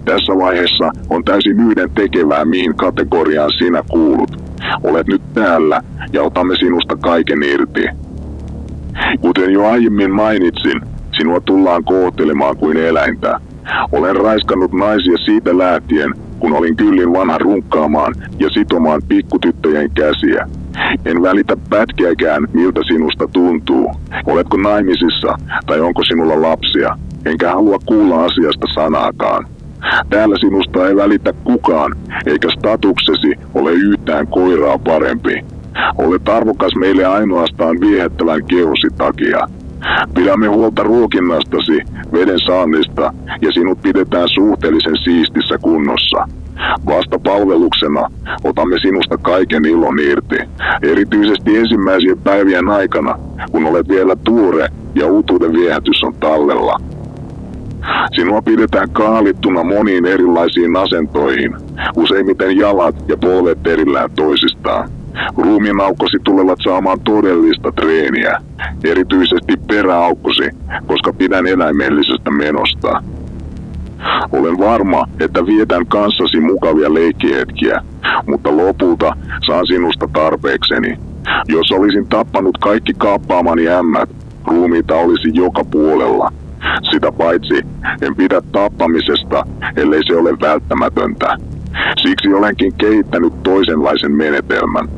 Tässä 0.04 0.32
vaiheessa 0.38 0.90
on 1.10 1.24
täysin 1.24 1.60
yhden 1.60 1.90
tekevää, 1.90 2.44
mihin 2.44 2.76
kategoriaan 2.76 3.50
sinä 3.58 3.82
kuulut. 3.90 4.30
Olet 4.84 5.06
nyt 5.06 5.22
täällä 5.34 5.80
ja 6.12 6.22
otamme 6.22 6.54
sinusta 6.60 6.96
kaiken 6.96 7.42
irti. 7.42 7.86
Kuten 9.20 9.52
jo 9.52 9.66
aiemmin 9.66 10.10
mainitsin, 10.10 10.80
sinua 11.18 11.40
tullaan 11.40 11.84
kohtelemaan 11.84 12.56
kuin 12.56 12.76
eläintä. 12.76 13.40
Olen 13.92 14.16
raiskannut 14.16 14.72
naisia 14.72 15.16
siitä 15.24 15.58
lähtien, 15.58 16.14
kun 16.40 16.52
olin 16.52 16.76
kyllin 16.76 17.12
vanha 17.12 17.38
runkkaamaan 17.38 18.14
ja 18.38 18.48
sitomaan 18.50 19.02
pikkutyttöjen 19.08 19.90
käsiä. 19.90 20.46
En 21.04 21.22
välitä 21.22 21.56
pätkiäkään, 21.70 22.46
miltä 22.52 22.80
sinusta 22.88 23.28
tuntuu. 23.32 23.90
Oletko 24.26 24.56
naimisissa 24.56 25.38
tai 25.66 25.80
onko 25.80 26.04
sinulla 26.04 26.42
lapsia? 26.42 26.96
Enkä 27.26 27.50
halua 27.50 27.78
kuulla 27.86 28.24
asiasta 28.24 28.66
sanaakaan. 28.74 29.46
Täällä 30.10 30.36
sinusta 30.40 30.88
ei 30.88 30.96
välitä 30.96 31.32
kukaan, 31.32 31.96
eikä 32.26 32.48
statuksesi 32.58 33.34
ole 33.54 33.72
yhtään 33.72 34.26
koiraa 34.26 34.78
parempi. 34.78 35.44
Olet 35.98 36.28
arvokas 36.28 36.72
meille 36.78 37.04
ainoastaan 37.04 37.80
viehättävän 37.80 38.44
kehosi 38.46 38.88
takia. 38.98 39.38
Pidämme 40.14 40.46
huolta 40.46 40.82
ruokinnastasi, 40.82 41.80
veden 42.12 42.38
saannista 42.46 43.12
ja 43.42 43.52
sinut 43.52 43.82
pidetään 43.82 44.28
suhteellisen 44.34 44.96
siistissä 45.04 45.58
kunnossa. 45.58 46.28
Vasta 46.86 47.18
palveluksena 47.18 48.10
otamme 48.44 48.76
sinusta 48.82 49.18
kaiken 49.18 49.64
ilon 49.64 49.98
irti, 49.98 50.36
erityisesti 50.82 51.56
ensimmäisien 51.56 52.18
päivien 52.18 52.68
aikana, 52.68 53.18
kun 53.50 53.66
olet 53.66 53.88
vielä 53.88 54.16
tuore 54.24 54.68
ja 54.94 55.06
uutuuden 55.06 55.52
viehätys 55.52 56.04
on 56.04 56.14
tallella. 56.14 56.76
Sinua 58.16 58.42
pidetään 58.42 58.90
kaalittuna 58.90 59.64
moniin 59.64 60.06
erilaisiin 60.06 60.76
asentoihin, 60.76 61.56
useimmiten 61.96 62.56
jalat 62.56 62.94
ja 63.08 63.16
polvet 63.16 63.66
erillään 63.66 64.10
toisistaan. 64.16 64.88
Ruumiinaukkosi 65.36 66.16
tulevat 66.24 66.58
saamaan 66.64 67.00
todellista 67.00 67.72
treeniä, 67.72 68.40
erityisesti 68.84 69.56
peräaukkosi, 69.66 70.50
koska 70.86 71.12
pidän 71.12 71.46
eläimellisestä 71.46 72.30
menosta. 72.30 73.02
Olen 74.32 74.58
varma, 74.58 75.04
että 75.20 75.46
vietän 75.46 75.86
kanssasi 75.86 76.40
mukavia 76.40 76.94
leikkihetkiä, 76.94 77.80
mutta 78.26 78.56
lopulta 78.56 79.12
saan 79.46 79.66
sinusta 79.66 80.08
tarpeekseni. 80.12 80.98
Jos 81.48 81.72
olisin 81.72 82.08
tappanut 82.08 82.58
kaikki 82.58 82.92
kaappaamani 82.98 83.68
ämmät, 83.68 84.10
ruumiita 84.46 84.94
olisi 84.94 85.30
joka 85.34 85.64
puolella. 85.64 86.32
Sitä 86.92 87.12
paitsi 87.12 87.54
en 88.02 88.16
pidä 88.16 88.42
tappamisesta, 88.52 89.44
ellei 89.76 90.00
se 90.06 90.16
ole 90.16 90.30
välttämätöntä. 90.40 91.36
Siksi 92.02 92.34
olenkin 92.34 92.72
kehittänyt 92.78 93.42
toisenlaisen 93.42 94.12
menetelmän. 94.12 94.88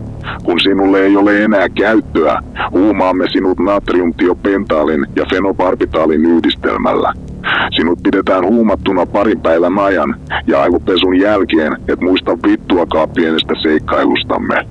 Kun 0.44 0.60
sinulle 0.60 1.00
ei 1.00 1.16
ole 1.16 1.44
enää 1.44 1.68
käyttöä, 1.68 2.42
huumaamme 2.70 3.26
sinut 3.32 3.58
natriumtiopentaalin 3.58 5.06
ja 5.16 5.24
fenobarbitaalin 5.30 6.26
yhdistelmällä. 6.26 7.12
Sinut 7.76 7.98
pidetään 8.02 8.44
huumattuna 8.44 9.06
parin 9.06 9.40
päivän 9.40 9.78
ajan 9.78 10.16
ja 10.46 10.62
aivopesun 10.62 11.20
jälkeen 11.20 11.76
et 11.88 12.00
muista 12.00 12.38
vittuakaan 12.46 13.08
pienestä 13.10 13.54
seikkailustamme. 13.62 14.66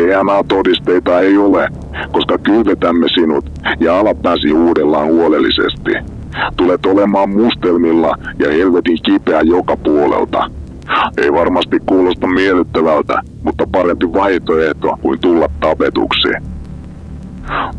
DNA-todisteita 0.00 1.20
ei 1.20 1.36
ole, 1.36 1.68
koska 2.12 2.38
kylvetämme 2.38 3.06
sinut 3.14 3.44
ja 3.80 3.98
alapääsi 3.98 4.52
uudellaan 4.52 5.06
huolellisesti. 5.06 6.12
Tulet 6.56 6.86
olemaan 6.86 7.30
mustelmilla 7.30 8.14
ja 8.38 8.52
helvetin 8.52 8.98
kipeä 9.02 9.40
joka 9.40 9.76
puolelta. 9.76 10.50
Ei 11.18 11.32
varmasti 11.32 11.78
kuulosta 11.86 12.26
miellyttävältä, 12.26 13.22
mutta 13.44 13.66
parempi 13.72 14.12
vaihtoehto 14.12 14.96
kuin 15.02 15.20
tulla 15.20 15.48
tapetuksi. 15.60 16.28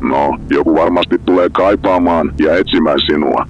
No, 0.01 0.37
joku 0.49 0.75
varmasti 0.75 1.21
tulee 1.25 1.49
kaipaamaan 1.49 2.33
ja 2.39 2.57
etsimään 2.57 2.99
sinua, 3.05 3.45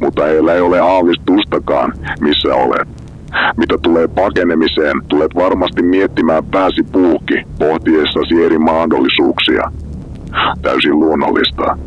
mutta 0.00 0.24
heillä 0.24 0.54
ei 0.54 0.60
ole 0.60 0.80
aavistustakaan, 0.80 1.92
missä 2.20 2.54
olet. 2.54 2.88
Mitä 3.56 3.78
tulee 3.82 4.08
pakenemiseen, 4.08 5.02
tulet 5.08 5.34
varmasti 5.34 5.82
miettimään 5.82 6.44
pääsi 6.44 6.82
puuki 6.92 7.42
pohtiessasi 7.58 8.44
eri 8.44 8.58
mahdollisuuksia. 8.58 9.62
Täysin 10.62 11.00
luonnollista. 11.00 11.78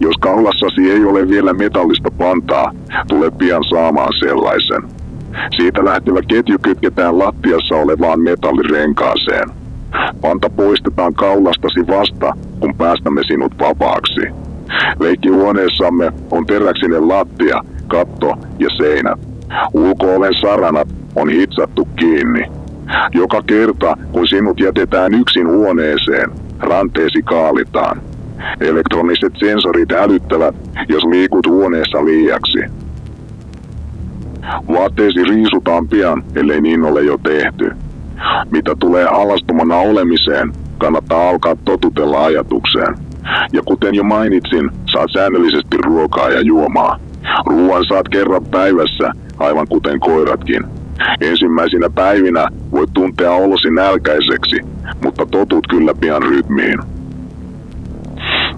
Jos 0.00 0.14
kaulassasi 0.20 0.90
ei 0.90 1.04
ole 1.04 1.28
vielä 1.28 1.52
metallista 1.52 2.10
pantaa, 2.18 2.72
tule 3.08 3.30
pian 3.30 3.64
saamaan 3.64 4.12
sellaisen. 4.20 4.99
Siitä 5.56 5.84
lähtevä 5.84 6.20
ketju 6.28 6.58
kytketään 6.62 7.18
lattiassa 7.18 7.74
olevaan 7.74 8.20
metallirenkaaseen. 8.20 9.48
Panta 10.20 10.50
poistetaan 10.50 11.14
kaulastasi 11.14 11.86
vasta, 11.86 12.32
kun 12.60 12.74
päästämme 12.74 13.20
sinut 13.26 13.52
vapaaksi. 13.58 14.20
Leikkihuoneessamme 15.00 16.12
on 16.30 16.46
teräksinen 16.46 17.08
lattia, 17.08 17.60
katto 17.88 18.34
ja 18.58 18.68
seinät. 18.78 19.20
Ulkooven 19.74 20.34
saranat 20.40 20.88
on 21.16 21.28
hitsattu 21.28 21.88
kiinni. 21.98 22.42
Joka 23.12 23.42
kerta, 23.46 23.96
kun 24.12 24.28
sinut 24.28 24.60
jätetään 24.60 25.14
yksin 25.14 25.48
huoneeseen, 25.48 26.30
ranteesi 26.60 27.22
kaalitaan. 27.22 28.02
Elektroniset 28.60 29.32
sensorit 29.38 29.92
älyttävät, 29.92 30.54
jos 30.88 31.04
liikut 31.04 31.46
huoneessa 31.46 32.04
liiaksi. 32.04 32.79
Vaatteesi 34.72 35.24
riisutaan 35.24 35.88
pian, 35.88 36.22
ellei 36.36 36.60
niin 36.60 36.84
ole 36.84 37.02
jo 37.02 37.18
tehty. 37.18 37.70
Mitä 38.50 38.74
tulee 38.78 39.04
alastomana 39.04 39.76
olemiseen, 39.76 40.52
kannattaa 40.78 41.28
alkaa 41.28 41.56
totutella 41.64 42.24
ajatukseen. 42.24 42.94
Ja 43.52 43.62
kuten 43.64 43.94
jo 43.94 44.04
mainitsin, 44.04 44.70
saat 44.92 45.10
säännöllisesti 45.12 45.76
ruokaa 45.76 46.30
ja 46.30 46.40
juomaa. 46.40 46.98
Ruoan 47.46 47.84
saat 47.88 48.08
kerran 48.08 48.44
päivässä, 48.44 49.12
aivan 49.38 49.66
kuten 49.68 50.00
koiratkin. 50.00 50.64
Ensimmäisinä 51.20 51.90
päivinä 51.90 52.48
voit 52.72 52.90
tuntea 52.92 53.32
olosi 53.32 53.70
nälkäiseksi, 53.70 54.60
mutta 55.04 55.26
totut 55.26 55.66
kyllä 55.70 55.94
pian 55.94 56.22
rytmiin. 56.22 56.78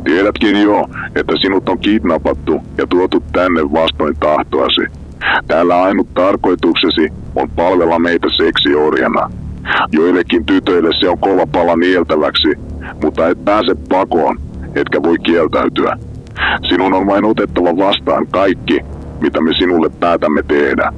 Tiedätkin 0.04 0.62
jo, 0.62 0.86
että 1.14 1.34
sinut 1.40 1.68
on 1.68 1.78
kidnappattu 1.78 2.60
ja 2.78 2.86
tuotu 2.86 3.24
tänne 3.32 3.62
vastoin 3.62 4.16
tahtoasi. 4.20 5.01
Täällä 5.46 5.82
ainut 5.82 6.14
tarkoituksesi 6.14 7.08
on 7.36 7.50
palvella 7.50 7.98
meitä 7.98 8.28
seksiorjana. 8.36 9.30
Joillekin 9.92 10.46
tytöille 10.46 10.90
se 11.00 11.08
on 11.08 11.18
kova 11.18 11.46
pala 11.46 11.76
nieltäväksi, 11.76 12.54
mutta 13.02 13.28
et 13.28 13.44
pääse 13.44 13.74
pakoon, 13.88 14.38
etkä 14.74 15.02
voi 15.02 15.18
kieltäytyä. 15.18 15.96
Sinun 16.68 16.94
on 16.94 17.06
vain 17.06 17.24
otettava 17.24 17.76
vastaan 17.76 18.26
kaikki, 18.26 18.80
mitä 19.20 19.40
me 19.40 19.50
sinulle 19.58 19.90
päätämme 20.00 20.42
tehdä. 20.42 20.92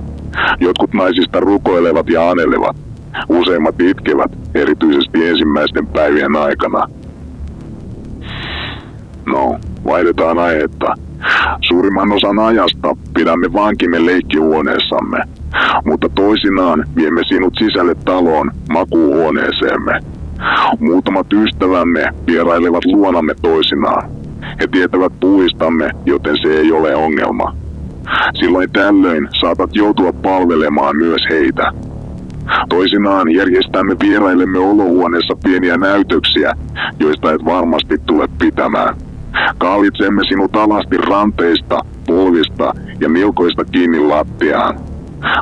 Jotkut 0.61 0.95
naisista 0.95 1.41
rukoilevat 1.41 2.09
ja 2.09 2.31
anelevat. 2.31 2.77
Useimmat 3.29 3.81
itkevät, 3.81 4.33
erityisesti 4.55 5.27
ensimmäisten 5.29 5.87
päivien 5.87 6.37
aikana. 6.37 6.87
No, 9.27 9.59
vaihdetaan 9.85 10.39
aihetta. 10.39 10.95
Suurimman 11.61 12.13
osan 12.13 12.39
ajasta 12.39 12.97
pidämme 13.15 13.53
vankimme 13.53 14.07
leikkihuoneessamme, 14.07 15.19
mutta 15.85 16.09
toisinaan 16.09 16.85
viemme 16.97 17.21
sinut 17.29 17.55
sisälle 17.59 17.95
taloon 18.05 18.51
makuuhuoneeseemme. 18.73 20.01
Muutamat 20.81 21.27
ystävämme 21.33 22.09
vierailevat 22.27 22.85
luonamme 22.85 23.35
toisinaan. 23.43 24.11
He 24.61 24.67
tietävät 24.67 25.13
puistamme, 25.21 25.91
joten 26.07 26.37
se 26.43 26.49
ei 26.49 26.73
ole 26.73 26.95
ongelma. 26.95 27.57
Silloin 28.35 28.71
tällöin 28.73 29.29
saatat 29.41 29.71
joutua 29.75 30.13
palvelemaan 30.13 30.97
myös 30.97 31.21
heitä. 31.31 31.73
Toisinaan 32.69 33.35
järjestämme 33.35 33.97
vieraillemme 34.03 34.59
olohuoneessa 34.59 35.37
pieniä 35.45 35.77
näytöksiä, 35.77 36.53
joista 37.01 37.33
et 37.33 37.45
varmasti 37.45 37.99
tule 38.07 38.29
pitämään. 38.39 38.95
Kaalitsemme 39.59 40.23
sinut 40.29 40.57
alasti 40.57 40.97
ranteista, 40.97 41.79
polvista 42.07 42.73
ja 43.01 43.09
milkoista 43.09 43.65
kiinni 43.65 44.01
lattiaan. 44.01 44.81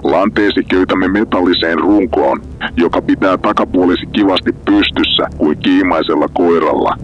Lanteesi 0.05 0.65
köytämme 0.65 1.09
metalliseen 1.09 1.79
runkoon, 1.79 2.43
joka 2.77 3.03
pitää 3.03 3.39
takapuolesi 3.39 4.07
kivasti 4.07 4.53
pystyssä 4.53 5.29
kuin 5.39 5.59
kiimaisella 5.59 6.27
koiralla. 6.35 6.97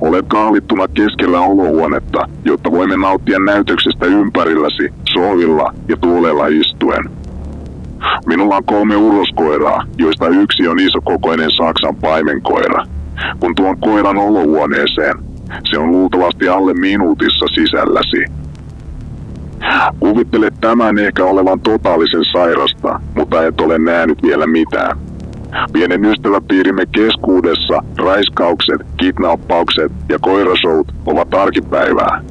Olet 0.00 0.26
kaalittuna 0.28 0.88
keskellä 0.88 1.40
olohuonetta, 1.40 2.28
jotta 2.44 2.72
voimme 2.72 2.96
nauttia 2.96 3.38
näytöksestä 3.38 4.06
ympärilläsi, 4.06 4.92
sohvilla 5.12 5.74
ja 5.88 5.96
tuolella 5.96 6.46
istuen. 6.46 7.04
Minulla 8.26 8.56
on 8.56 8.64
kolme 8.64 8.96
uroskoiraa, 8.96 9.84
joista 9.98 10.28
yksi 10.28 10.68
on 10.68 10.80
isokokoinen 10.80 11.50
Saksan 11.50 11.96
paimenkoira. 11.96 12.84
Kun 13.40 13.54
tuon 13.54 13.78
koiran 13.78 14.16
olohuoneeseen, 14.16 15.27
se 15.70 15.78
on 15.78 15.92
luultavasti 15.92 16.48
alle 16.48 16.74
minuutissa 16.74 17.46
sisälläsi. 17.54 18.24
Kuvittele 20.00 20.50
tämän 20.60 20.98
ehkä 20.98 21.24
olevan 21.24 21.60
totaalisen 21.60 22.24
sairasta, 22.32 23.00
mutta 23.14 23.46
et 23.46 23.60
ole 23.60 23.78
nähnyt 23.78 24.22
vielä 24.22 24.46
mitään. 24.46 24.98
Pienen 25.72 26.04
ystäväpiirimme 26.04 26.86
keskuudessa 26.86 27.82
raiskaukset, 27.98 28.80
kidnappaukset 28.96 29.92
ja 30.08 30.18
koirasout 30.18 30.92
ovat 31.06 31.34
arkipäivää. 31.34 32.22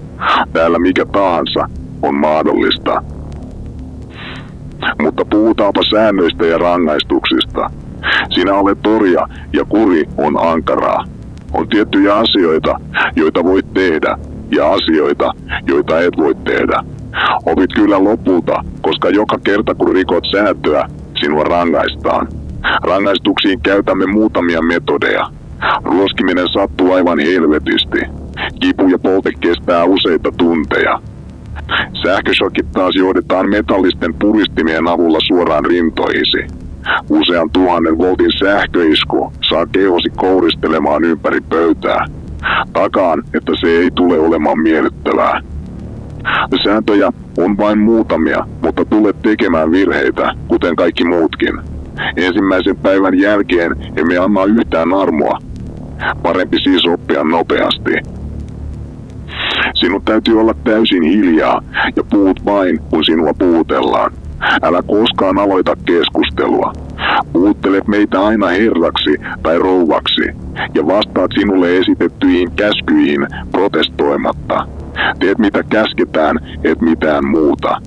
Täällä 0.54 0.80
mikä 0.80 1.06
tahansa 1.06 1.70
on 2.02 2.16
mahdollista. 2.16 3.04
Mutta 5.02 5.26
puhutaanpa 5.26 5.82
säännöistä 5.92 6.46
ja 6.46 6.58
rangaistuksista. 6.58 7.70
Sinä 8.30 8.54
olet 8.54 8.82
torja 8.82 9.28
ja 9.54 9.66
kuri 9.66 10.06
on 10.18 10.50
ankaraa. 10.50 11.04
On 11.54 11.68
tiettyjä 11.70 12.16
asioita, 12.16 12.80
joita 13.16 13.44
voit 13.44 13.74
tehdä, 13.74 14.18
ja 14.52 14.74
asioita, 14.74 15.32
joita 15.68 16.00
et 16.00 16.18
voi 16.18 16.36
tehdä. 16.36 16.84
Opit 17.46 17.74
kyllä 17.76 18.04
lopulta, 18.04 18.64
koska 18.82 19.10
joka 19.10 19.38
kerta 19.44 19.76
kun 19.76 19.94
rikot 19.94 20.24
sääntöä, 20.32 20.88
sinua 21.22 21.44
rangaistaan. 21.44 22.28
Rangaistuksiin 22.84 23.62
käytämme 23.62 24.06
muutamia 24.06 24.62
metodeja. 24.62 25.24
Ruoskiminen 25.84 26.48
sattuu 26.54 26.94
aivan 26.94 27.20
helvetisti. 27.20 28.00
Kipu 28.62 28.88
ja 28.88 29.00
polte 29.00 29.32
kestää 29.40 29.84
useita 29.84 30.32
tunteja. 30.38 31.00
Sähköshokit 32.04 32.72
taas 32.72 32.96
johdetaan 32.96 33.50
metallisten 33.50 34.14
puristimien 34.14 34.88
avulla 34.88 35.20
suoraan 35.28 35.66
rintoihisi. 35.66 36.67
Usean 37.10 37.50
tuhannen 37.50 37.98
voltin 37.98 38.32
sähköisku 38.40 39.34
saa 39.50 39.66
kehosi 39.66 40.10
kouristelemaan 40.16 41.04
ympäri 41.04 41.42
pöytää. 41.42 42.06
Takaan, 42.74 43.24
että 43.34 43.52
se 43.62 43.68
ei 43.68 43.92
tule 43.92 44.20
olemaan 44.20 44.60
miellyttävää. 44.60 45.42
Sääntöjä 46.64 47.12
on 47.38 47.58
vain 47.58 47.80
muutamia, 47.80 48.46
mutta 48.62 48.86
tulet 48.86 49.22
tekemään 49.22 49.72
virheitä, 49.72 50.34
kuten 50.48 50.76
kaikki 50.76 51.04
muutkin. 51.04 51.60
Ensimmäisen 52.18 52.78
päivän 52.78 53.20
jälkeen 53.20 53.76
emme 53.96 54.18
anna 54.18 54.44
yhtään 54.44 54.94
armoa. 54.94 55.38
Parempi 56.24 56.58
siis 56.64 56.86
oppia 56.86 57.24
nopeasti. 57.24 57.94
Sinun 59.74 60.02
täytyy 60.06 60.40
olla 60.40 60.54
täysin 60.64 61.04
hiljaa 61.04 61.62
ja 61.96 62.04
puhut 62.10 62.46
vain, 62.46 62.80
kun 62.90 63.06
sinua 63.06 63.34
puhutellaan. 63.34 64.12
Älä 64.62 64.82
koskaan 64.88 65.40
aloita 65.40 65.76
keskustelua. 65.86 66.74
Puuttelet 67.34 67.88
meitä 67.88 68.22
aina 68.22 68.48
herraksi 68.48 69.18
tai 69.44 69.60
rouvaksi 69.60 70.24
ja 70.74 70.88
vastaat 70.88 71.32
sinulle 71.40 71.78
esitettyihin 71.78 72.52
käskyihin 72.52 73.28
protestoimatta. 73.52 74.68
Teet 75.20 75.38
mitä 75.38 75.64
käsketään, 75.64 76.40
et 76.64 76.82
mitään 76.82 77.28
muuta. 77.28 77.78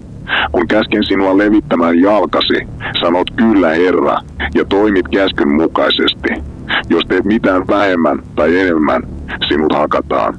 Kun 0.53 0.69
käsken 0.69 1.05
sinua 1.05 1.39
levittämään 1.39 2.01
jalkasi, 2.01 2.69
sanot 3.01 3.31
kyllä 3.37 3.69
herra 3.69 4.17
ja 4.55 4.65
toimit 4.65 5.09
käskyn 5.09 5.55
mukaisesti. 5.55 6.51
Jos 6.89 7.03
teet 7.09 7.25
mitään 7.25 7.67
vähemmän 7.69 8.19
tai 8.37 8.59
enemmän, 8.59 9.03
sinut 9.49 9.73
hakataan. 9.73 10.35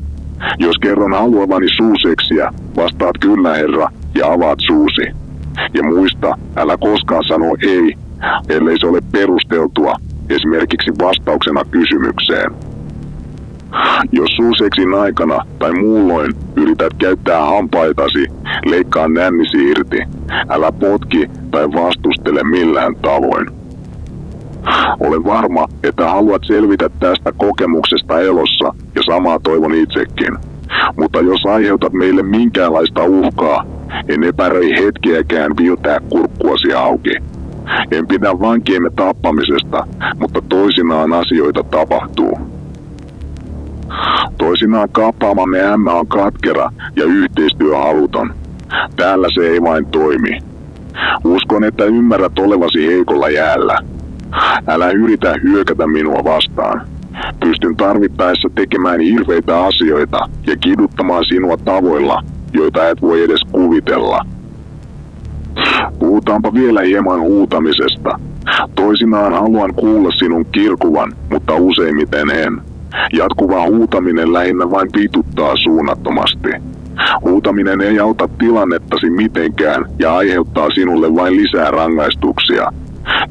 Jos 0.60 0.76
kerron 0.82 1.14
haluavani 1.14 1.68
suuseksiä, 1.78 2.52
vastaat 2.76 3.16
kyllä 3.22 3.56
herra 3.56 3.88
ja 4.16 4.32
avaat 4.32 4.60
suusi. 4.68 5.31
Ja 5.74 5.84
muista, 5.84 6.38
älä 6.56 6.78
koskaan 6.78 7.24
sano 7.28 7.56
ei, 7.68 7.94
ellei 8.50 8.76
se 8.80 8.88
ole 8.88 9.00
perusteltua, 9.12 9.94
esimerkiksi 10.30 10.92
vastauksena 11.02 11.62
kysymykseen. 11.72 12.52
Jos 14.12 14.30
suuseksin 14.36 14.94
aikana 14.94 15.40
tai 15.60 15.74
muulloin 15.74 16.34
yrität 16.56 16.94
käyttää 16.98 17.46
hampaitasi, 17.46 18.26
leikkaa 18.66 19.08
nännisi 19.08 19.70
irti. 19.70 19.98
Älä 20.50 20.72
potki 20.72 21.30
tai 21.52 21.68
vastustele 21.72 22.44
millään 22.44 22.96
tavoin. 22.96 23.48
Olen 25.00 25.24
varma, 25.26 25.68
että 25.84 26.10
haluat 26.10 26.42
selvitä 26.48 26.90
tästä 27.00 27.32
kokemuksesta 27.38 28.20
elossa 28.20 28.74
ja 28.96 29.02
samaa 29.04 29.40
toivon 29.40 29.74
itsekin. 29.74 30.38
Mutta 30.98 31.22
jos 31.22 31.46
aiheutat 31.46 31.94
meille 31.94 32.24
minkäänlaista 32.24 33.04
uhkaa, 33.04 33.66
en 34.10 34.24
epäröi 34.24 34.72
hetkeäkään 34.86 35.52
viiltää 35.58 36.00
kurkkuasi 36.10 36.74
auki. 36.74 37.16
En 37.92 38.08
pidä 38.08 38.40
vankiemme 38.40 38.90
tappamisesta, 38.96 39.88
mutta 40.20 40.42
toisinaan 40.50 41.14
asioita 41.14 41.64
tapahtuu. 41.64 42.40
Toisinaan 44.38 44.90
kaappaamamme 44.90 45.62
ämmä 45.62 45.94
on 45.94 46.08
katkera 46.08 46.70
ja 46.96 47.04
yhteistyöhaluton. 47.04 48.34
Täällä 48.96 49.28
se 49.36 49.48
ei 49.48 49.62
vain 49.62 49.86
toimi. 49.86 50.40
Uskon, 51.24 51.64
että 51.64 51.86
ymmärrät 51.86 52.40
olevasi 52.40 52.88
heikolla 52.88 53.30
jäällä. 53.30 53.78
Älä 54.68 54.90
yritä 54.90 55.36
hyökätä 55.44 55.88
minua 55.88 56.24
vastaan. 56.24 56.88
Pystyn 57.40 57.78
tarvittaessa 57.78 58.50
tekemään 58.56 59.00
hirveitä 59.00 59.64
asioita 59.66 60.18
ja 60.48 60.56
kiduttamaan 60.58 61.26
sinua 61.26 61.58
tavoilla, 61.58 62.22
joita 62.54 62.90
et 62.90 63.02
voi 63.02 63.24
edes 63.24 63.42
kuvitella. 63.52 64.26
Puhutaanpa 66.00 66.54
vielä 66.54 66.82
hieman 66.82 67.22
huutamisesta. 67.22 68.20
Toisinaan 68.76 69.34
haluan 69.34 69.74
kuulla 69.74 70.10
sinun 70.20 70.46
kirkuvan, 70.46 71.14
mutta 71.32 71.56
useimmiten 71.56 72.30
en. 72.30 72.62
Jatkuva 73.14 73.68
huutaminen 73.68 74.34
lähinnä 74.34 74.72
vain 74.72 74.90
pituttaa 74.94 75.54
suunnattomasti. 75.64 76.50
Huutaminen 77.22 77.82
ei 77.82 78.00
auta 78.00 78.30
tilannettasi 78.40 79.10
mitenkään 79.10 79.86
ja 80.00 80.16
aiheuttaa 80.16 80.70
sinulle 80.70 81.16
vain 81.16 81.36
lisää 81.36 81.72
rangaistuksia. 81.72 82.68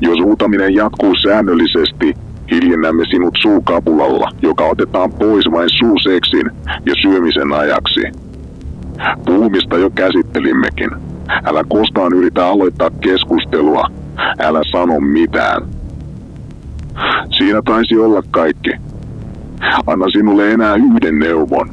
Jos 0.00 0.18
huutaminen 0.24 0.74
jatkuu 0.74 1.14
säännöllisesti, 1.26 2.14
hiljennämme 2.50 3.04
sinut 3.10 3.34
suukapulalla, 3.42 4.28
joka 4.42 4.64
otetaan 4.64 5.12
pois 5.12 5.44
vain 5.52 5.68
suuseksin 5.78 6.50
ja 6.86 6.94
syömisen 7.02 7.52
ajaksi. 7.52 8.29
Puhumista 9.26 9.78
jo 9.78 9.90
käsittelimmekin. 9.90 10.90
Älä 11.44 11.64
koskaan 11.68 12.12
yritä 12.12 12.46
aloittaa 12.46 12.90
keskustelua. 12.90 13.84
Älä 14.38 14.60
sano 14.72 15.00
mitään. 15.00 15.62
Siinä 17.38 17.62
taisi 17.64 17.98
olla 17.98 18.22
kaikki. 18.30 18.70
Anna 19.86 20.06
sinulle 20.12 20.52
enää 20.52 20.74
yhden 20.74 21.18
neuvon. 21.18 21.70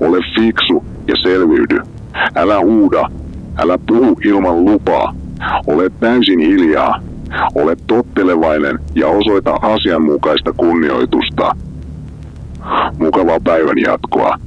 Ole 0.00 0.18
fiksu 0.38 0.84
ja 1.08 1.14
selviydy. 1.22 1.80
Älä 2.34 2.60
huuda. 2.60 3.08
Älä 3.58 3.78
puhu 3.86 4.18
ilman 4.24 4.64
lupaa. 4.64 5.14
Ole 5.66 5.90
täysin 6.00 6.40
hiljaa. 6.40 7.00
Ole 7.54 7.76
tottelevainen 7.86 8.78
ja 8.94 9.08
osoita 9.08 9.52
asianmukaista 9.52 10.52
kunnioitusta. 10.52 11.56
Mukavaa 12.98 13.40
päivän 13.44 13.78
jatkoa. 13.78 14.38